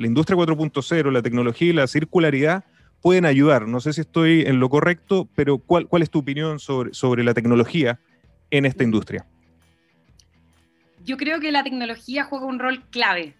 industria 0.00 0.36
4.0, 0.36 1.12
la 1.12 1.22
tecnología 1.22 1.68
y 1.68 1.72
la 1.72 1.86
circularidad 1.86 2.64
pueden 3.00 3.24
ayudar. 3.24 3.68
No 3.68 3.80
sé 3.80 3.92
si 3.92 4.00
estoy 4.00 4.42
en 4.42 4.58
lo 4.58 4.68
correcto, 4.68 5.28
pero 5.34 5.58
¿cuál, 5.58 5.86
es 6.02 6.10
tu 6.10 6.18
opinión 6.18 6.58
sobre, 6.58 6.92
sobre 6.92 7.22
la 7.22 7.34
tecnología 7.34 8.00
en 8.50 8.66
esta 8.66 8.82
industria? 8.82 9.26
Yo 11.04 11.16
creo 11.16 11.40
que 11.40 11.52
la 11.52 11.62
tecnología 11.62 12.24
juega 12.24 12.46
un 12.46 12.58
rol 12.58 12.82
clave, 12.90 13.34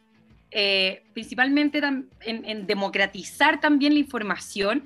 eh, 0.51 1.03
principalmente 1.13 1.81
en, 2.25 2.67
democratizar 2.67 3.61
también 3.61 3.93
la 3.95 4.01
información 4.01 4.85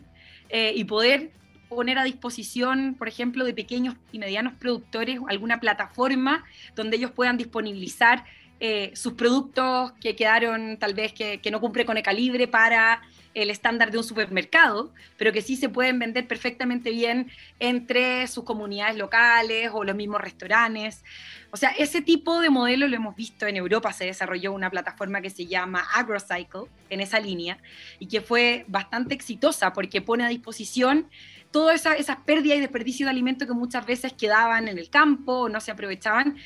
eh, 0.49 0.73
y 0.75 0.85
poder 0.85 1.31
poner 1.75 1.99
a 1.99 2.05
disposición, 2.05 2.95
por 2.95 3.09
ejemplo, 3.09 3.45
de 3.45 3.55
pequeños 3.55 3.97
y 4.13 4.19
medianos 4.19 4.55
productores 4.55 5.19
alguna 5.29 5.61
plataforma 5.61 6.45
donde 6.75 6.97
ellos 6.97 7.11
puedan 7.11 7.37
disponibilizar 7.37 8.25
eh, 8.61 8.93
sus 8.95 9.15
productos 9.15 9.93
que 10.01 10.15
quedaron 10.15 10.79
tal 10.79 10.95
vez 10.95 11.13
que, 11.13 11.41
no 11.51 11.61
cumple 11.61 11.85
con 11.85 11.97
el 11.97 12.03
calibre 12.03 12.47
para 12.47 13.03
el 13.35 13.51
estándar 13.51 13.91
de 13.91 13.99
un 13.99 14.05
supermercado, 14.05 14.95
pero 15.17 15.33
que 15.33 15.43
sí 15.43 15.57
se 15.57 15.69
pueden 15.69 15.99
vender 15.99 16.29
perfectamente 16.29 16.91
bien 16.91 17.31
entre 17.59 18.29
sus 18.29 18.45
comunidades 18.45 18.97
locales 18.97 19.71
o 19.75 19.83
los 19.83 19.97
mismos 19.97 20.21
restaurantes. 20.21 21.03
O 21.51 21.57
sea, 21.57 21.71
ese 21.71 22.01
tipo 22.01 22.41
de 22.41 22.49
modelo 22.49 22.87
lo 22.87 22.95
hemos 22.95 23.17
visto 23.17 23.47
en 23.47 23.57
Europa, 23.57 23.93
se 23.93 24.07
desarrolló 24.07 24.53
una 24.53 24.71
plataforma 24.71 25.21
que 25.21 25.31
se 25.31 25.47
llama 25.47 25.85
AgroCycle 25.93 26.71
en 26.91 27.01
esa 27.01 27.19
línea 27.19 27.59
y 27.99 28.07
que 28.07 28.21
fue 28.21 28.65
bastante 28.69 29.15
exitosa 29.15 29.73
porque 29.73 30.01
pone 30.01 30.25
a 30.25 30.29
disposición 30.29 31.11
todas 31.55 31.77
esas 31.77 32.01
esa 32.01 32.19
pérdidas 32.25 32.59
y 32.59 32.63
desperdicio 32.63 33.07
de 33.07 33.11
alimentos 33.11 33.47
que 33.47 33.55
muchas 33.55 33.87
veces 33.87 34.13
quedaban 34.13 34.67
en 34.67 34.77
el 34.77 34.91
campo 34.91 35.43
o 35.43 35.49
no 35.49 35.61
se 35.61 35.71
aprovechaban, 35.71 36.37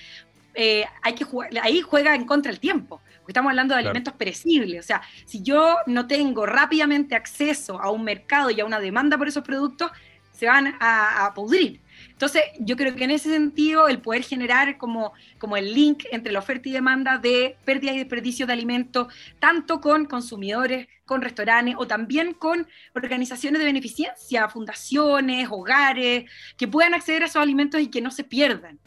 eh, 0.53 0.85
hay 1.01 1.14
que 1.14 1.25
ahí 1.62 1.81
juega 1.81 2.14
en 2.14 2.27
contra 2.27 2.53
el 2.53 2.61
tiempo, 2.61 3.01
porque 3.21 3.33
estamos 3.33 3.49
hablando 3.49 3.75
de 3.75 3.81
alimentos 3.81 4.12
perecibles. 4.12 4.85
O 4.85 4.87
sea, 4.87 5.01
si 5.25 5.42
yo 5.42 5.79
no 5.87 6.07
tengo 6.07 6.44
rápidamente 6.44 7.14
acceso 7.14 7.81
a 7.81 7.90
un 7.90 8.05
mercado 8.05 8.51
y 8.51 8.61
a 8.61 8.66
una 8.66 8.81
demanda 8.81 9.16
por 9.16 9.29
esos 9.29 9.42
productos, 9.42 9.90
se 10.31 10.44
van 10.44 10.77
a, 10.79 11.25
a 11.25 11.33
pudrir. 11.33 11.81
Entonces, 12.18 12.42
yo 12.59 12.76
creo 12.76 12.96
que 12.96 13.04
en 13.04 13.12
ese 13.12 13.31
sentido, 13.31 13.87
el 13.87 14.00
poder 14.00 14.24
generar 14.24 14.76
como, 14.76 15.12
como 15.38 15.57
el 15.57 15.72
link 15.72 16.02
entre 16.11 16.33
la 16.33 16.40
oferta 16.40 16.68
y 16.68 16.72
demanda 16.72 17.16
de 17.16 17.57
pérdida 17.64 17.92
y 17.92 17.98
desperdicio 17.98 18.44
de 18.44 18.54
alimentos, 18.54 19.07
tanto 19.38 19.81
con 19.81 20.04
consumidores, 20.04 20.88
con 21.07 21.22
restaurantes 21.22 21.76
o 21.78 21.87
también 21.87 22.35
con 22.35 22.66
organizaciones 22.92 23.61
de 23.61 23.66
beneficencia, 23.66 24.48
fundaciones, 24.48 25.46
hogares, 25.48 26.28
que 26.57 26.66
puedan 26.66 26.92
acceder 26.92 27.22
a 27.22 27.26
esos 27.26 27.40
alimentos 27.40 27.81
y 27.81 27.87
que 27.87 28.00
no 28.00 28.11
se 28.11 28.24
pierdan. 28.24 28.81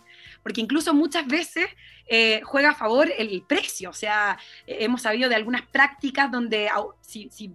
Porque 0.43 0.59
incluso 0.59 0.93
muchas 0.93 1.25
veces 1.25 1.67
eh, 2.07 2.41
juega 2.43 2.71
a 2.71 2.75
favor 2.75 3.09
el 3.17 3.43
precio. 3.47 3.91
O 3.91 3.93
sea, 3.93 4.37
hemos 4.67 5.03
sabido 5.03 5.29
de 5.29 5.35
algunas 5.35 5.61
prácticas 5.61 6.29
donde 6.29 6.69
si 6.99 7.53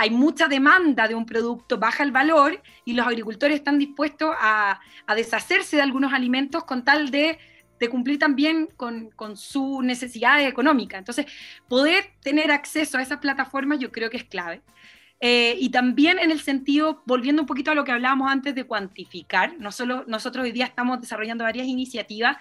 hay 0.00 0.08
mucha 0.08 0.48
demanda 0.48 1.06
de 1.06 1.14
un 1.14 1.26
producto, 1.26 1.76
baja 1.76 2.02
el 2.02 2.10
valor 2.10 2.62
y 2.86 2.94
los 2.94 3.06
agricultores 3.06 3.56
están 3.56 3.78
dispuestos 3.78 4.34
a, 4.40 4.80
deshacerse 5.14 5.76
de 5.76 5.82
algunos 5.82 6.14
alimentos 6.14 6.64
con 6.64 6.84
tal 6.84 7.10
de, 7.10 7.38
cumplir 7.90 8.18
también 8.18 8.68
con, 8.78 9.10
con 9.10 9.36
sus 9.36 9.84
necesidades 9.84 10.48
económicas. 10.48 10.98
Entonces, 11.00 11.26
poder 11.68 12.12
tener 12.22 12.50
acceso 12.50 12.96
a 12.96 13.02
esas 13.02 13.18
plataformas 13.18 13.78
yo 13.78 13.92
creo 13.92 14.08
que 14.08 14.16
es 14.16 14.24
clave. 14.24 14.62
Eh, 15.20 15.54
y 15.60 15.68
también 15.68 16.18
en 16.18 16.30
el 16.30 16.40
sentido, 16.40 17.02
volviendo 17.04 17.42
un 17.42 17.46
poquito 17.46 17.70
a 17.70 17.74
lo 17.74 17.84
que 17.84 17.92
hablábamos 17.92 18.32
antes 18.32 18.54
de 18.54 18.64
cuantificar, 18.64 19.54
no 19.58 19.70
solo, 19.70 20.04
nosotros 20.06 20.44
hoy 20.44 20.52
día 20.52 20.64
estamos 20.64 20.98
desarrollando 21.02 21.44
varias 21.44 21.66
iniciativas 21.66 22.38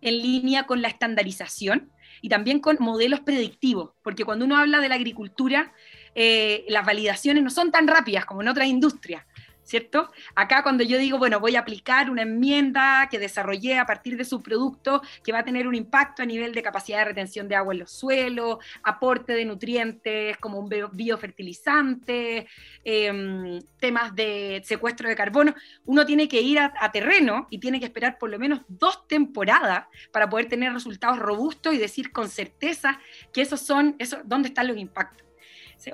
en 0.00 0.16
línea 0.16 0.64
con 0.64 0.80
la 0.80 0.88
estandarización 0.88 1.90
y 2.22 2.30
también 2.30 2.60
con 2.60 2.76
modelos 2.80 3.20
predictivos, 3.20 3.90
porque 4.02 4.24
cuando 4.24 4.44
uno 4.46 4.56
habla 4.56 4.80
de 4.80 4.88
la 4.88 4.94
agricultura, 4.94 5.72
eh, 6.14 6.64
las 6.68 6.84
validaciones 6.84 7.42
no 7.42 7.50
son 7.50 7.70
tan 7.70 7.86
rápidas 7.86 8.24
como 8.24 8.42
en 8.42 8.48
otras 8.48 8.66
industrias, 8.66 9.24
¿cierto? 9.70 10.10
Acá 10.34 10.64
cuando 10.64 10.82
yo 10.82 10.98
digo, 10.98 11.16
bueno, 11.16 11.38
voy 11.38 11.54
a 11.54 11.60
aplicar 11.60 12.10
una 12.10 12.22
enmienda 12.22 13.06
que 13.08 13.20
desarrollé 13.20 13.78
a 13.78 13.86
partir 13.86 14.16
de 14.16 14.24
su 14.24 14.42
producto 14.42 15.00
que 15.22 15.30
va 15.30 15.38
a 15.38 15.44
tener 15.44 15.68
un 15.68 15.76
impacto 15.76 16.22
a 16.22 16.26
nivel 16.26 16.52
de 16.52 16.62
capacidad 16.62 16.98
de 16.98 17.04
retención 17.04 17.46
de 17.46 17.54
agua 17.54 17.72
en 17.72 17.78
los 17.78 17.92
suelos, 17.92 18.58
aporte 18.82 19.32
de 19.32 19.44
nutrientes 19.44 20.36
como 20.38 20.58
un 20.58 20.68
biofertilizante, 20.92 22.48
em, 22.82 23.60
temas 23.78 24.12
de 24.16 24.60
secuestro 24.64 25.08
de 25.08 25.14
carbono, 25.14 25.54
uno 25.84 26.04
tiene 26.04 26.26
que 26.26 26.40
ir 26.40 26.58
a, 26.58 26.90
terreno 26.90 27.46
y 27.50 27.60
tiene 27.60 27.78
que 27.78 27.86
esperar 27.86 28.18
por 28.18 28.30
lo 28.30 28.38
menos 28.40 28.62
dos 28.66 29.06
temporadas 29.06 29.86
para 30.12 30.28
poder 30.28 30.46
tener 30.46 30.72
resultados 30.72 31.20
robustos 31.20 31.72
y 31.72 31.78
decir 31.78 32.10
con 32.10 32.28
certeza 32.28 32.98
que 33.32 33.42
esos 33.42 33.60
son, 33.60 33.94
eso, 34.00 34.18
dónde 34.24 34.48
están 34.48 34.66
los 34.66 34.76
impactos. 34.76 35.29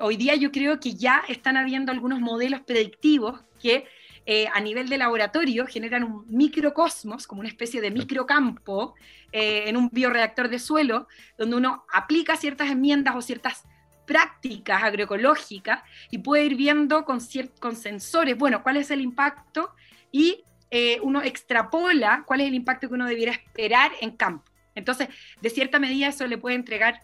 Hoy 0.01 0.17
día 0.17 0.35
yo 0.35 0.51
creo 0.51 0.79
que 0.79 0.95
ya 0.95 1.23
están 1.27 1.57
habiendo 1.57 1.91
algunos 1.91 2.19
modelos 2.19 2.61
predictivos 2.61 3.41
que 3.61 3.85
eh, 4.25 4.47
a 4.53 4.59
nivel 4.59 4.89
de 4.89 4.97
laboratorio 4.97 5.65
generan 5.67 6.03
un 6.03 6.25
microcosmos, 6.27 7.25
como 7.27 7.39
una 7.39 7.49
especie 7.49 7.79
de 7.79 7.91
microcampo 7.91 8.95
eh, 9.31 9.63
en 9.67 9.77
un 9.77 9.89
bioreactor 9.89 10.49
de 10.49 10.59
suelo, 10.59 11.07
donde 11.37 11.55
uno 11.55 11.85
aplica 11.93 12.35
ciertas 12.35 12.69
enmiendas 12.69 13.15
o 13.15 13.21
ciertas 13.21 13.63
prácticas 14.05 14.83
agroecológicas 14.83 15.81
y 16.11 16.17
puede 16.17 16.45
ir 16.45 16.55
viendo 16.55 17.05
con, 17.05 17.19
con 17.59 17.75
sensores, 17.75 18.37
bueno, 18.37 18.63
cuál 18.63 18.77
es 18.77 18.91
el 18.91 19.01
impacto 19.01 19.73
y 20.11 20.43
eh, 20.71 20.99
uno 21.01 21.21
extrapola 21.21 22.23
cuál 22.25 22.41
es 22.41 22.47
el 22.47 22.53
impacto 22.53 22.89
que 22.89 22.95
uno 22.95 23.05
debiera 23.05 23.31
esperar 23.31 23.91
en 24.01 24.11
campo. 24.11 24.51
Entonces, 24.75 25.07
de 25.41 25.49
cierta 25.49 25.79
medida 25.79 26.07
eso 26.07 26.27
le 26.27 26.37
puede 26.37 26.55
entregar 26.55 27.01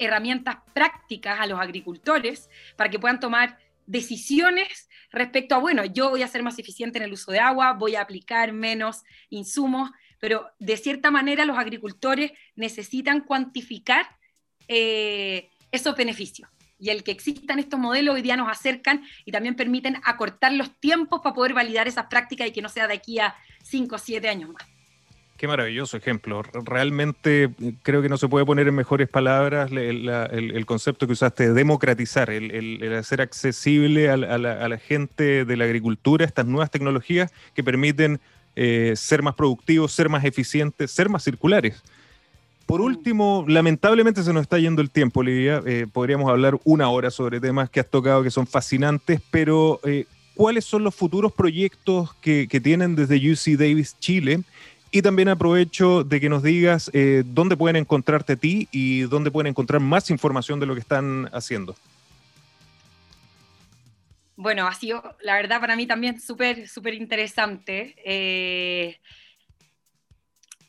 herramientas 0.00 0.56
prácticas 0.74 1.38
a 1.38 1.46
los 1.46 1.60
agricultores 1.60 2.48
para 2.76 2.90
que 2.90 2.98
puedan 2.98 3.20
tomar 3.20 3.58
decisiones 3.86 4.88
respecto 5.12 5.54
a, 5.54 5.58
bueno, 5.58 5.84
yo 5.84 6.10
voy 6.10 6.22
a 6.22 6.28
ser 6.28 6.42
más 6.42 6.58
eficiente 6.58 6.98
en 6.98 7.04
el 7.04 7.12
uso 7.12 7.32
de 7.32 7.40
agua, 7.40 7.74
voy 7.74 7.96
a 7.96 8.00
aplicar 8.00 8.52
menos 8.52 9.02
insumos, 9.28 9.90
pero 10.18 10.50
de 10.58 10.76
cierta 10.76 11.10
manera 11.10 11.44
los 11.44 11.58
agricultores 11.58 12.32
necesitan 12.54 13.20
cuantificar 13.20 14.06
eh, 14.68 15.50
esos 15.72 15.96
beneficios. 15.96 16.48
Y 16.78 16.88
el 16.88 17.04
que 17.04 17.10
existan 17.10 17.58
estos 17.58 17.78
modelos 17.78 18.14
hoy 18.14 18.22
día 18.22 18.36
nos 18.36 18.48
acercan 18.48 19.04
y 19.26 19.32
también 19.32 19.54
permiten 19.54 20.00
acortar 20.02 20.52
los 20.52 20.80
tiempos 20.80 21.20
para 21.20 21.34
poder 21.34 21.52
validar 21.52 21.88
esas 21.88 22.06
prácticas 22.06 22.48
y 22.48 22.52
que 22.52 22.62
no 22.62 22.70
sea 22.70 22.86
de 22.86 22.94
aquí 22.94 23.18
a 23.18 23.36
5 23.64 23.94
o 23.94 23.98
7 23.98 24.28
años 24.28 24.50
más. 24.50 24.79
Qué 25.40 25.48
maravilloso 25.48 25.96
ejemplo. 25.96 26.42
Realmente 26.66 27.44
eh, 27.44 27.72
creo 27.82 28.02
que 28.02 28.10
no 28.10 28.18
se 28.18 28.28
puede 28.28 28.44
poner 28.44 28.68
en 28.68 28.74
mejores 28.74 29.08
palabras 29.08 29.72
el, 29.72 30.66
concepto 30.66 31.06
que 31.06 31.14
usaste 31.14 31.48
de 31.48 31.54
democratizar, 31.54 32.28
el, 32.28 32.92
hacer 32.92 33.22
accesible 33.22 34.10
a, 34.10 34.18
la, 34.18 34.76
gente 34.76 35.46
de 35.46 35.56
la 35.56 35.64
agricultura 35.64 36.26
estas 36.26 36.44
nuevas 36.44 36.70
tecnologías 36.70 37.32
que 37.54 37.64
permiten 37.64 38.20
eh, 38.54 38.92
ser 38.96 39.22
más 39.22 39.34
productivos, 39.34 39.92
ser 39.92 40.10
más 40.10 40.26
eficientes, 40.26 40.90
ser 40.90 41.08
más 41.08 41.24
circulares. 41.24 41.82
Por 42.66 42.82
último, 42.82 43.46
lamentablemente 43.48 44.22
se 44.22 44.34
nos 44.34 44.42
está 44.42 44.58
yendo 44.58 44.82
el 44.82 44.90
tiempo, 44.90 45.20
Olivia. 45.20 45.62
Eh, 45.64 45.86
podríamos 45.90 46.28
hablar 46.28 46.58
una 46.64 46.90
hora 46.90 47.10
sobre 47.10 47.40
temas 47.40 47.70
que 47.70 47.80
has 47.80 47.88
tocado 47.88 48.22
que 48.22 48.30
son 48.30 48.46
fascinantes, 48.46 49.22
pero 49.30 49.80
¿cuáles 50.34 50.66
son 50.66 50.84
los 50.84 50.94
futuros 50.94 51.32
proyectos 51.32 52.12
que, 52.16 52.46
que 52.46 52.60
tienen 52.60 52.94
desde 52.94 53.16
UC 53.16 53.58
Davis 53.58 53.96
Chile? 53.98 54.40
Y 54.92 55.02
también 55.02 55.28
aprovecho 55.28 56.02
de 56.02 56.20
que 56.20 56.28
nos 56.28 56.42
digas 56.42 56.90
eh, 56.92 57.22
dónde 57.24 57.56
pueden 57.56 57.76
encontrarte 57.76 58.32
a 58.32 58.36
ti 58.36 58.68
y 58.72 59.02
dónde 59.02 59.30
pueden 59.30 59.48
encontrar 59.48 59.80
más 59.80 60.10
información 60.10 60.58
de 60.58 60.66
lo 60.66 60.74
que 60.74 60.80
están 60.80 61.28
haciendo. 61.32 61.76
Bueno, 64.34 64.66
ha 64.66 64.74
sido, 64.74 65.16
la 65.20 65.34
verdad, 65.34 65.60
para 65.60 65.76
mí 65.76 65.86
también 65.86 66.20
súper, 66.20 66.66
súper 66.66 66.94
interesante. 66.94 67.94
Eh, 68.04 68.98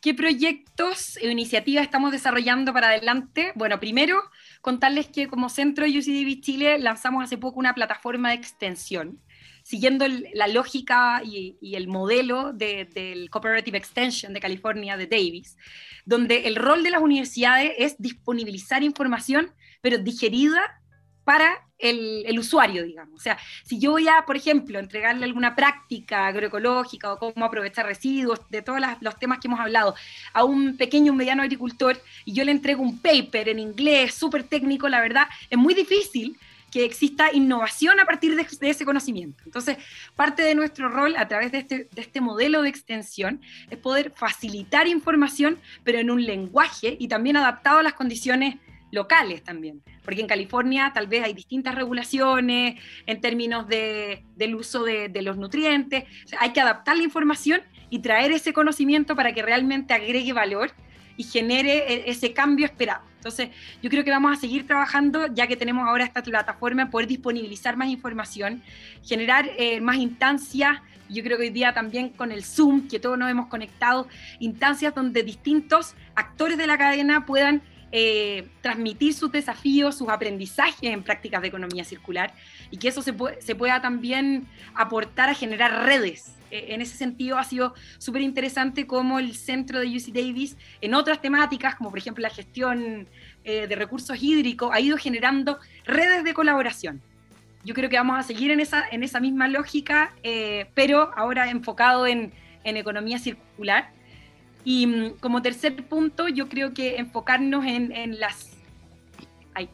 ¿Qué 0.01 0.13
proyectos 0.13 1.17
e 1.17 1.31
iniciativas 1.31 1.83
estamos 1.83 2.11
desarrollando 2.11 2.73
para 2.73 2.89
adelante? 2.89 3.53
Bueno, 3.55 3.79
primero, 3.79 4.21
contarles 4.59 5.07
que 5.07 5.27
como 5.27 5.47
Centro 5.47 5.85
UCDB 5.85 6.41
Chile 6.41 6.79
lanzamos 6.79 7.23
hace 7.23 7.37
poco 7.37 7.59
una 7.59 7.73
plataforma 7.73 8.29
de 8.29 8.35
extensión 8.35 9.19
siguiendo 9.71 10.05
la 10.33 10.47
lógica 10.49 11.21
y, 11.23 11.55
el 11.61 11.87
modelo 11.87 12.51
del 12.51 13.29
Cooperative 13.29 13.77
Extension 13.77 14.33
de 14.33 14.41
California 14.41 14.97
de 14.97 15.07
Davis, 15.07 15.55
donde 16.05 16.45
el 16.49 16.57
rol 16.57 16.83
de 16.83 16.91
las 16.91 17.01
universidades 17.01 17.71
es 17.77 17.95
disponibilizar 17.97 18.83
información, 18.83 19.53
pero 19.79 19.97
digerida 19.97 20.61
para 21.23 21.69
el, 21.77 22.37
usuario, 22.37 22.83
digamos. 22.83 23.17
O 23.17 23.23
sea, 23.23 23.37
si 23.63 23.79
yo 23.79 23.91
voy 23.91 24.09
a, 24.09 24.25
por 24.25 24.35
ejemplo, 24.35 24.77
entregarle 24.77 25.23
alguna 25.23 25.55
práctica 25.55 26.27
agroecológica 26.27 27.13
o 27.13 27.17
cómo 27.17 27.45
aprovechar 27.45 27.85
residuos, 27.85 28.41
de 28.49 28.61
todos 28.61 28.81
los 28.99 29.17
temas 29.19 29.39
que 29.39 29.47
hemos 29.47 29.61
hablado, 29.61 29.95
a 30.33 30.43
un 30.43 30.75
pequeño 30.75 31.13
o 31.13 31.15
mediano 31.15 31.43
agricultor, 31.43 31.97
y 32.25 32.33
yo 32.33 32.43
le 32.43 32.51
entrego 32.51 32.83
un 32.83 32.99
paper 32.99 33.47
en 33.47 33.59
inglés 33.59 34.15
súper 34.15 34.43
técnico, 34.43 34.89
la 34.89 34.99
verdad, 34.99 35.27
es 35.49 35.57
muy 35.57 35.73
difícil 35.73 36.37
que 36.71 36.85
exista 36.85 37.33
innovación 37.33 37.99
a 37.99 38.05
partir 38.05 38.35
de, 38.35 38.69
ese 38.69 38.85
conocimiento. 38.85 39.43
Entonces, 39.45 39.77
parte 40.15 40.41
de 40.41 40.55
nuestro 40.55 40.89
rol 40.89 41.15
a 41.17 41.27
través 41.27 41.51
de 41.51 41.59
este, 41.59 41.89
de 41.91 42.01
este 42.01 42.21
modelo 42.21 42.61
de 42.61 42.69
extensión 42.69 43.41
es 43.69 43.77
poder 43.77 44.13
facilitar 44.15 44.87
información, 44.87 45.59
pero 45.83 45.99
en 45.99 46.09
un 46.09 46.25
lenguaje 46.25 46.95
y 46.97 47.07
también 47.07 47.35
adaptado 47.37 47.79
a 47.79 47.83
las 47.83 47.93
condiciones 47.93 48.55
locales 48.91 49.43
también, 49.43 49.81
porque 50.03 50.21
en 50.21 50.27
California 50.27 50.91
tal 50.93 51.07
vez 51.07 51.23
hay 51.23 51.33
distintas 51.33 51.75
regulaciones 51.75 52.79
en 53.05 53.21
términos 53.21 53.67
de, 53.67 54.25
del 54.35 54.55
uso 54.55 54.83
de, 54.83 55.07
de 55.07 55.21
los 55.21 55.37
nutrientes, 55.37 56.03
hay 56.39 56.51
que 56.51 56.61
adaptar 56.61 56.97
la 56.97 57.03
información 57.03 57.61
y 57.89 57.99
traer 57.99 58.31
ese 58.31 58.53
conocimiento 58.53 59.15
para 59.15 59.33
que 59.33 59.41
realmente 59.41 59.93
agregue 59.93 60.33
valor 60.33 60.71
y 61.17 61.23
genere 61.23 61.93
e, 61.93 62.09
ese 62.09 62.33
cambio 62.33 62.65
esperado. 62.65 63.10
Entonces, 63.21 63.49
yo 63.83 63.89
creo 63.91 64.03
que 64.03 64.09
vamos 64.09 64.35
a 64.35 64.41
seguir 64.41 64.65
trabajando, 64.65 65.27
ya 65.31 65.45
que 65.45 65.55
tenemos 65.55 65.87
ahora 65.87 66.03
esta 66.03 66.23
plataforma, 66.23 66.89
poder 66.89 67.07
disponibilizar 67.07 67.77
más 67.77 67.87
información, 67.89 68.63
generar 69.03 69.47
eh, 69.59 69.79
más 69.79 69.97
instancias. 69.97 70.79
Yo 71.07 71.21
creo 71.21 71.37
que 71.37 71.43
hoy 71.43 71.49
día 71.51 71.71
también 71.71 72.09
con 72.09 72.31
el 72.31 72.43
Zoom, 72.43 72.87
que 72.87 72.99
todos 72.99 73.19
nos 73.19 73.29
hemos 73.29 73.45
conectado, 73.45 74.07
instancias 74.39 74.95
donde 74.95 75.21
distintos 75.21 75.93
actores 76.15 76.57
de 76.57 76.65
la 76.65 76.79
cadena 76.79 77.27
puedan 77.27 77.61
eh, 77.91 78.47
transmitir 78.61 79.13
sus 79.13 79.31
desafíos, 79.31 79.97
sus 79.97 80.09
aprendizajes 80.09 80.91
en 80.91 81.03
prácticas 81.03 81.41
de 81.41 81.49
economía 81.49 81.83
circular 81.83 82.33
y 82.69 82.77
que 82.77 82.87
eso 82.87 83.01
se, 83.01 83.13
pueda 83.13 83.81
también 83.81 84.47
aportar 84.75 85.29
a 85.29 85.33
generar 85.33 85.85
redes 85.85 86.35
eh, 86.51 86.73
en 86.73 86.81
ese 86.81 86.97
sentido 86.97 87.37
ha 87.37 87.43
sido 87.43 87.73
súper 87.97 88.21
interesante 88.21 88.85
cómo 88.85 89.19
el 89.19 89.35
centro 89.35 89.79
de 89.79 89.87
UC 89.87 90.13
Davis, 90.13 90.57
en 90.81 90.93
otras 90.93 91.21
temáticas, 91.21 91.75
como 91.75 91.89
por 91.89 91.97
ejemplo 91.97 92.21
la 92.21 92.29
gestión 92.29 93.07
eh, 93.43 93.67
de 93.67 93.75
recursos 93.75 94.21
hídricos, 94.21 94.69
ha 94.73 94.79
ido 94.79 94.97
generando 94.97 95.59
redes 95.85 96.23
de 96.23 96.33
colaboración. 96.33 97.01
Yo 97.63 97.73
creo 97.73 97.89
que 97.89 97.95
vamos 97.95 98.19
a 98.19 98.23
seguir 98.23 98.51
en 98.51 98.59
esa, 98.59 99.19
misma 99.19 99.47
lógica, 99.47 100.13
eh, 100.23 100.67
pero 100.73 101.11
ahora 101.15 101.49
enfocado 101.49 102.07
en, 102.07 102.33
en 102.63 102.77
economía 102.77 103.19
circular. 103.19 103.91
Y 104.63 104.87
mm, 104.87 105.09
como 105.19 105.41
tercer 105.41 105.75
punto, 105.83 106.27
yo 106.27 106.49
creo 106.49 106.73
que 106.73 106.97
enfocarnos 106.97 107.65
en, 107.65 107.91
en 107.91 108.19
las... 108.19 108.51
Ahí. 109.53 109.69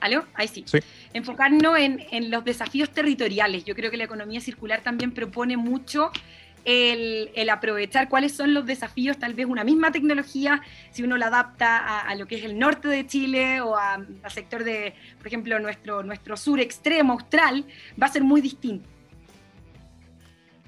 ¿Aló? 0.00 0.24
Ahí 0.34 0.48
sí. 0.48 0.64
sí 0.66 0.78
enfocarnos 1.16 1.78
en, 1.78 2.30
los 2.30 2.44
desafíos 2.44 2.90
territoriales. 2.90 3.64
Yo 3.64 3.74
creo 3.74 3.90
que 3.90 3.96
la 3.96 4.04
economía 4.04 4.40
circular 4.40 4.82
también 4.82 5.12
propone 5.12 5.56
mucho 5.56 6.10
el, 6.64 7.48
aprovechar 7.50 8.08
cuáles 8.08 8.32
son 8.32 8.52
los 8.52 8.66
desafíos, 8.66 9.18
tal 9.18 9.34
vez 9.34 9.46
una 9.46 9.64
misma 9.64 9.92
tecnología, 9.92 10.62
si 10.90 11.02
uno 11.02 11.16
la 11.16 11.28
adapta 11.28 12.00
a, 12.00 12.14
lo 12.16 12.26
que 12.26 12.36
es 12.36 12.44
el 12.44 12.58
norte 12.58 12.88
de 12.88 13.06
Chile 13.06 13.60
o 13.60 13.76
al 13.76 14.06
sector 14.28 14.64
de, 14.64 14.94
por 15.18 15.28
ejemplo, 15.28 15.58
nuestro, 15.58 16.02
nuestro 16.02 16.36
sur 16.36 16.60
extremo 16.60 17.14
austral, 17.14 17.64
va 18.00 18.06
a 18.06 18.12
ser 18.12 18.24
muy 18.24 18.40
distinto. 18.40 18.88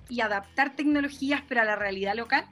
Y 0.09 0.21
adaptar 0.21 0.75
tecnologías 0.75 1.43
para 1.43 1.65
la 1.65 1.77
realidad 1.77 2.15
local. 2.15 2.47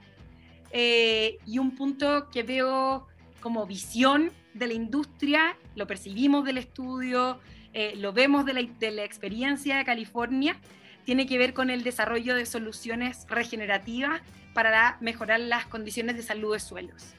Eh, 0.71 1.37
y 1.45 1.59
un 1.59 1.75
punto 1.75 2.29
que 2.29 2.43
veo 2.43 3.07
como 3.39 3.65
visión 3.65 4.31
de 4.53 4.67
la 4.67 4.73
industria, 4.73 5.57
lo 5.75 5.87
percibimos 5.87 6.43
del 6.45 6.57
estudio, 6.57 7.39
eh, 7.73 7.93
lo 7.95 8.11
vemos 8.13 8.45
de 8.45 8.53
la, 8.53 9.03
experiencia 9.03 9.77
de 9.77 9.85
California, 9.85 10.57
tiene 11.05 11.25
que 11.25 11.37
ver 11.37 11.53
con 11.53 11.69
el 11.69 11.83
desarrollo 11.83 12.35
de 12.35 12.45
soluciones 12.45 13.25
regenerativas 13.29 14.21
para 14.53 14.97
mejorar 14.99 15.39
las 15.39 15.65
condiciones 15.67 16.15
de 16.15 16.23
salud 16.23 16.53
de 16.53 16.59
suelos. 16.59 17.13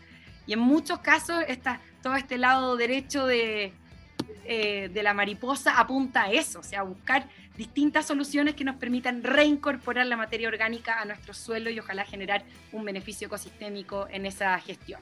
Y 0.46 0.54
en 0.54 0.58
muchos 0.58 0.98
casos, 0.98 1.44
está 1.46 1.80
todo 2.02 2.16
este 2.16 2.38
lado 2.38 2.76
derecho 2.76 3.26
de, 3.26 3.72
eh, 4.44 4.90
de 4.92 5.02
la 5.02 5.14
mariposa 5.14 5.78
apunta 5.78 6.24
a 6.24 6.32
eso, 6.32 6.61
o 6.61 6.62
sea, 6.62 6.80
a 6.80 6.82
buscar 6.82 7.28
distintas 7.59 8.06
soluciones 8.06 8.54
que 8.54 8.65
nos 8.65 8.77
permitan 8.77 9.23
reincorporar 9.23 10.06
la 10.06 10.17
materia 10.17 10.48
orgánica 10.48 11.02
a 11.02 11.04
nuestro 11.04 11.35
suelo 11.35 11.69
y 11.69 11.79
ojalá 11.79 12.04
generar 12.04 12.44
un 12.73 12.85
beneficio 12.85 13.27
ecosistémico 13.27 14.06
en 14.11 14.25
esa 14.25 14.59
gestión. 14.61 15.00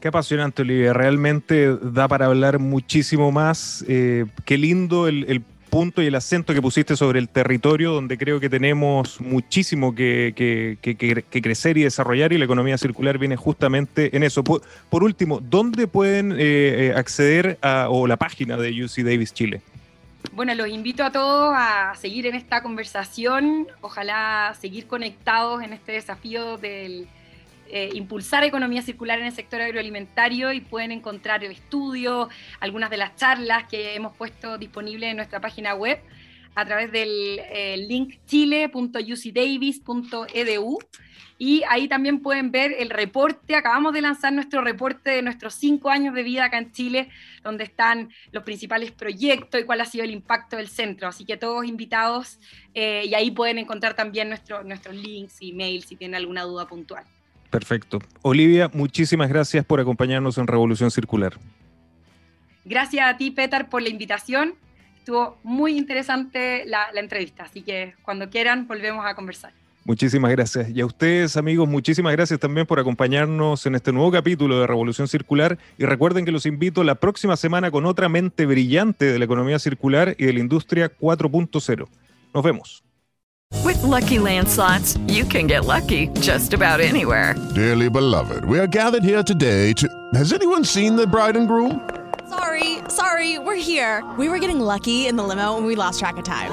Qué 0.00 0.08
apasionante, 0.08 0.62
Olivia. 0.62 0.94
Realmente 0.94 1.76
da 1.82 2.08
para 2.08 2.26
hablar 2.26 2.58
muchísimo 2.58 3.30
más. 3.30 3.84
Eh, 3.86 4.24
qué 4.46 4.56
lindo 4.56 5.06
el, 5.06 5.44
punto 5.68 6.02
y 6.02 6.06
el 6.06 6.16
acento 6.16 6.52
que 6.52 6.60
pusiste 6.60 6.96
sobre 6.96 7.20
el 7.20 7.28
territorio, 7.28 7.92
donde 7.92 8.18
creo 8.18 8.40
que 8.40 8.50
tenemos 8.50 9.20
muchísimo 9.20 9.94
que, 9.94 10.32
que, 10.34 11.42
crecer 11.42 11.78
y 11.78 11.84
desarrollar 11.84 12.32
y 12.32 12.38
la 12.38 12.44
economía 12.44 12.76
circular 12.76 13.18
viene 13.18 13.36
justamente 13.36 14.16
en 14.16 14.24
eso. 14.24 14.42
Por, 14.42 15.04
último, 15.04 15.38
¿dónde 15.40 15.86
pueden 15.86 16.32
eh, 16.32 16.36
eh, 16.40 16.92
acceder 16.96 17.56
a 17.62 17.86
o 17.88 18.08
la 18.08 18.16
página 18.16 18.56
de 18.56 18.82
UC 18.82 19.04
Davis 19.04 19.32
Chile? 19.32 19.62
Bueno, 20.32 20.54
los 20.54 20.68
invito 20.68 21.04
a 21.04 21.10
todos 21.10 21.52
a 21.56 21.94
seguir 21.96 22.26
en 22.26 22.34
esta 22.34 22.62
conversación, 22.62 23.66
ojalá 23.80 24.54
seguir 24.60 24.86
conectados 24.86 25.62
en 25.62 25.72
este 25.72 25.92
desafío 25.92 26.56
del 26.56 27.08
eh, 27.68 27.90
impulsar 27.94 28.44
economía 28.44 28.82
circular 28.82 29.20
en 29.20 29.26
el 29.26 29.32
sector 29.32 29.60
agroalimentario 29.60 30.52
y 30.52 30.60
pueden 30.60 30.92
encontrar 30.92 31.44
el 31.44 31.52
estudio, 31.52 32.28
algunas 32.58 32.90
de 32.90 32.96
las 32.96 33.14
charlas 33.16 33.68
que 33.68 33.94
hemos 33.94 34.16
puesto 34.16 34.58
disponibles 34.58 35.10
en 35.10 35.16
nuestra 35.16 35.40
página 35.40 35.74
web 35.74 36.00
a 36.54 36.64
través 36.64 36.90
del 36.90 37.40
eh, 37.50 37.76
link 37.88 38.14
chile.ucdavis.edu 38.26 40.78
y 41.40 41.62
ahí 41.70 41.88
también 41.88 42.20
pueden 42.20 42.50
ver 42.50 42.74
el 42.78 42.90
reporte, 42.90 43.56
acabamos 43.56 43.94
de 43.94 44.02
lanzar 44.02 44.30
nuestro 44.30 44.60
reporte 44.60 45.08
de 45.08 45.22
nuestros 45.22 45.54
cinco 45.54 45.88
años 45.88 46.14
de 46.14 46.22
vida 46.22 46.44
acá 46.44 46.58
en 46.58 46.70
Chile, 46.70 47.08
donde 47.42 47.64
están 47.64 48.10
los 48.30 48.44
principales 48.44 48.92
proyectos 48.92 49.58
y 49.58 49.64
cuál 49.64 49.80
ha 49.80 49.86
sido 49.86 50.04
el 50.04 50.10
impacto 50.10 50.58
del 50.58 50.68
centro, 50.68 51.08
así 51.08 51.24
que 51.24 51.38
todos 51.38 51.64
invitados 51.64 52.38
eh, 52.74 53.04
y 53.06 53.14
ahí 53.14 53.30
pueden 53.30 53.56
encontrar 53.56 53.94
también 53.94 54.28
nuestro, 54.28 54.62
nuestros 54.64 54.94
links 54.94 55.40
y 55.40 55.54
mails 55.54 55.86
si 55.86 55.96
tienen 55.96 56.16
alguna 56.16 56.42
duda 56.42 56.66
puntual. 56.66 57.04
Perfecto. 57.48 58.00
Olivia, 58.20 58.70
muchísimas 58.74 59.30
gracias 59.30 59.64
por 59.64 59.80
acompañarnos 59.80 60.36
en 60.36 60.46
Revolución 60.46 60.90
Circular. 60.90 61.38
Gracias 62.66 63.06
a 63.08 63.16
ti, 63.16 63.30
Petar, 63.30 63.70
por 63.70 63.80
la 63.80 63.88
invitación. 63.88 64.56
Estuvo 64.98 65.38
muy 65.42 65.78
interesante 65.78 66.64
la, 66.66 66.90
entrevista, 66.94 67.44
así 67.44 67.62
que 67.62 67.94
cuando 68.02 68.28
quieran 68.28 68.68
volvemos 68.68 69.06
a 69.06 69.14
conversar. 69.14 69.54
Muchísimas 69.84 70.30
gracias. 70.30 70.68
Y 70.70 70.80
a 70.80 70.86
ustedes, 70.86 71.36
amigos, 71.36 71.68
muchísimas 71.68 72.12
gracias 72.12 72.38
también 72.38 72.66
por 72.66 72.78
acompañarnos 72.78 73.64
en 73.66 73.74
este 73.74 73.92
nuevo 73.92 74.10
capítulo 74.10 74.60
de 74.60 74.66
Revolución 74.66 75.08
Circular. 75.08 75.58
Y 75.78 75.84
recuerden 75.84 76.24
que 76.24 76.32
los 76.32 76.46
invito 76.46 76.84
la 76.84 76.96
próxima 76.96 77.36
semana 77.36 77.70
con 77.70 77.86
otra 77.86 78.08
mente 78.08 78.46
brillante 78.46 79.06
de 79.06 79.18
la 79.18 79.24
economía 79.24 79.58
circular 79.58 80.14
y 80.18 80.26
de 80.26 80.32
la 80.34 80.40
industria 80.40 80.92
4.0. 80.98 81.88
Nos 82.34 82.44
vemos. 82.44 82.84
With 83.64 83.82
lucky 83.82 84.18
landslots, 84.18 84.96
you 85.08 85.24
can 85.24 85.46
get 85.46 85.64
lucky 85.64 86.08
just 86.20 86.54
about 86.54 86.80
anywhere. 86.80 87.34
Dearly 87.54 87.90
beloved, 87.90 88.44
we 88.44 88.58
are 88.60 88.68
gathered 88.68 89.02
here 89.02 89.22
today 89.22 89.72
to. 89.74 89.88
Has 90.14 90.32
anyone 90.32 90.64
seen 90.64 90.94
the 90.96 91.06
bride 91.06 91.36
and 91.36 91.48
groom? 91.48 91.80
Sorry, 92.28 92.78
sorry, 92.88 93.38
we're 93.40 93.56
here. 93.56 94.04
We 94.16 94.28
were 94.28 94.38
getting 94.38 94.60
lucky 94.60 95.08
in 95.08 95.16
the 95.16 95.24
limo 95.24 95.56
and 95.56 95.66
we 95.66 95.74
lost 95.74 95.98
track 95.98 96.16
of 96.16 96.22
time. 96.22 96.52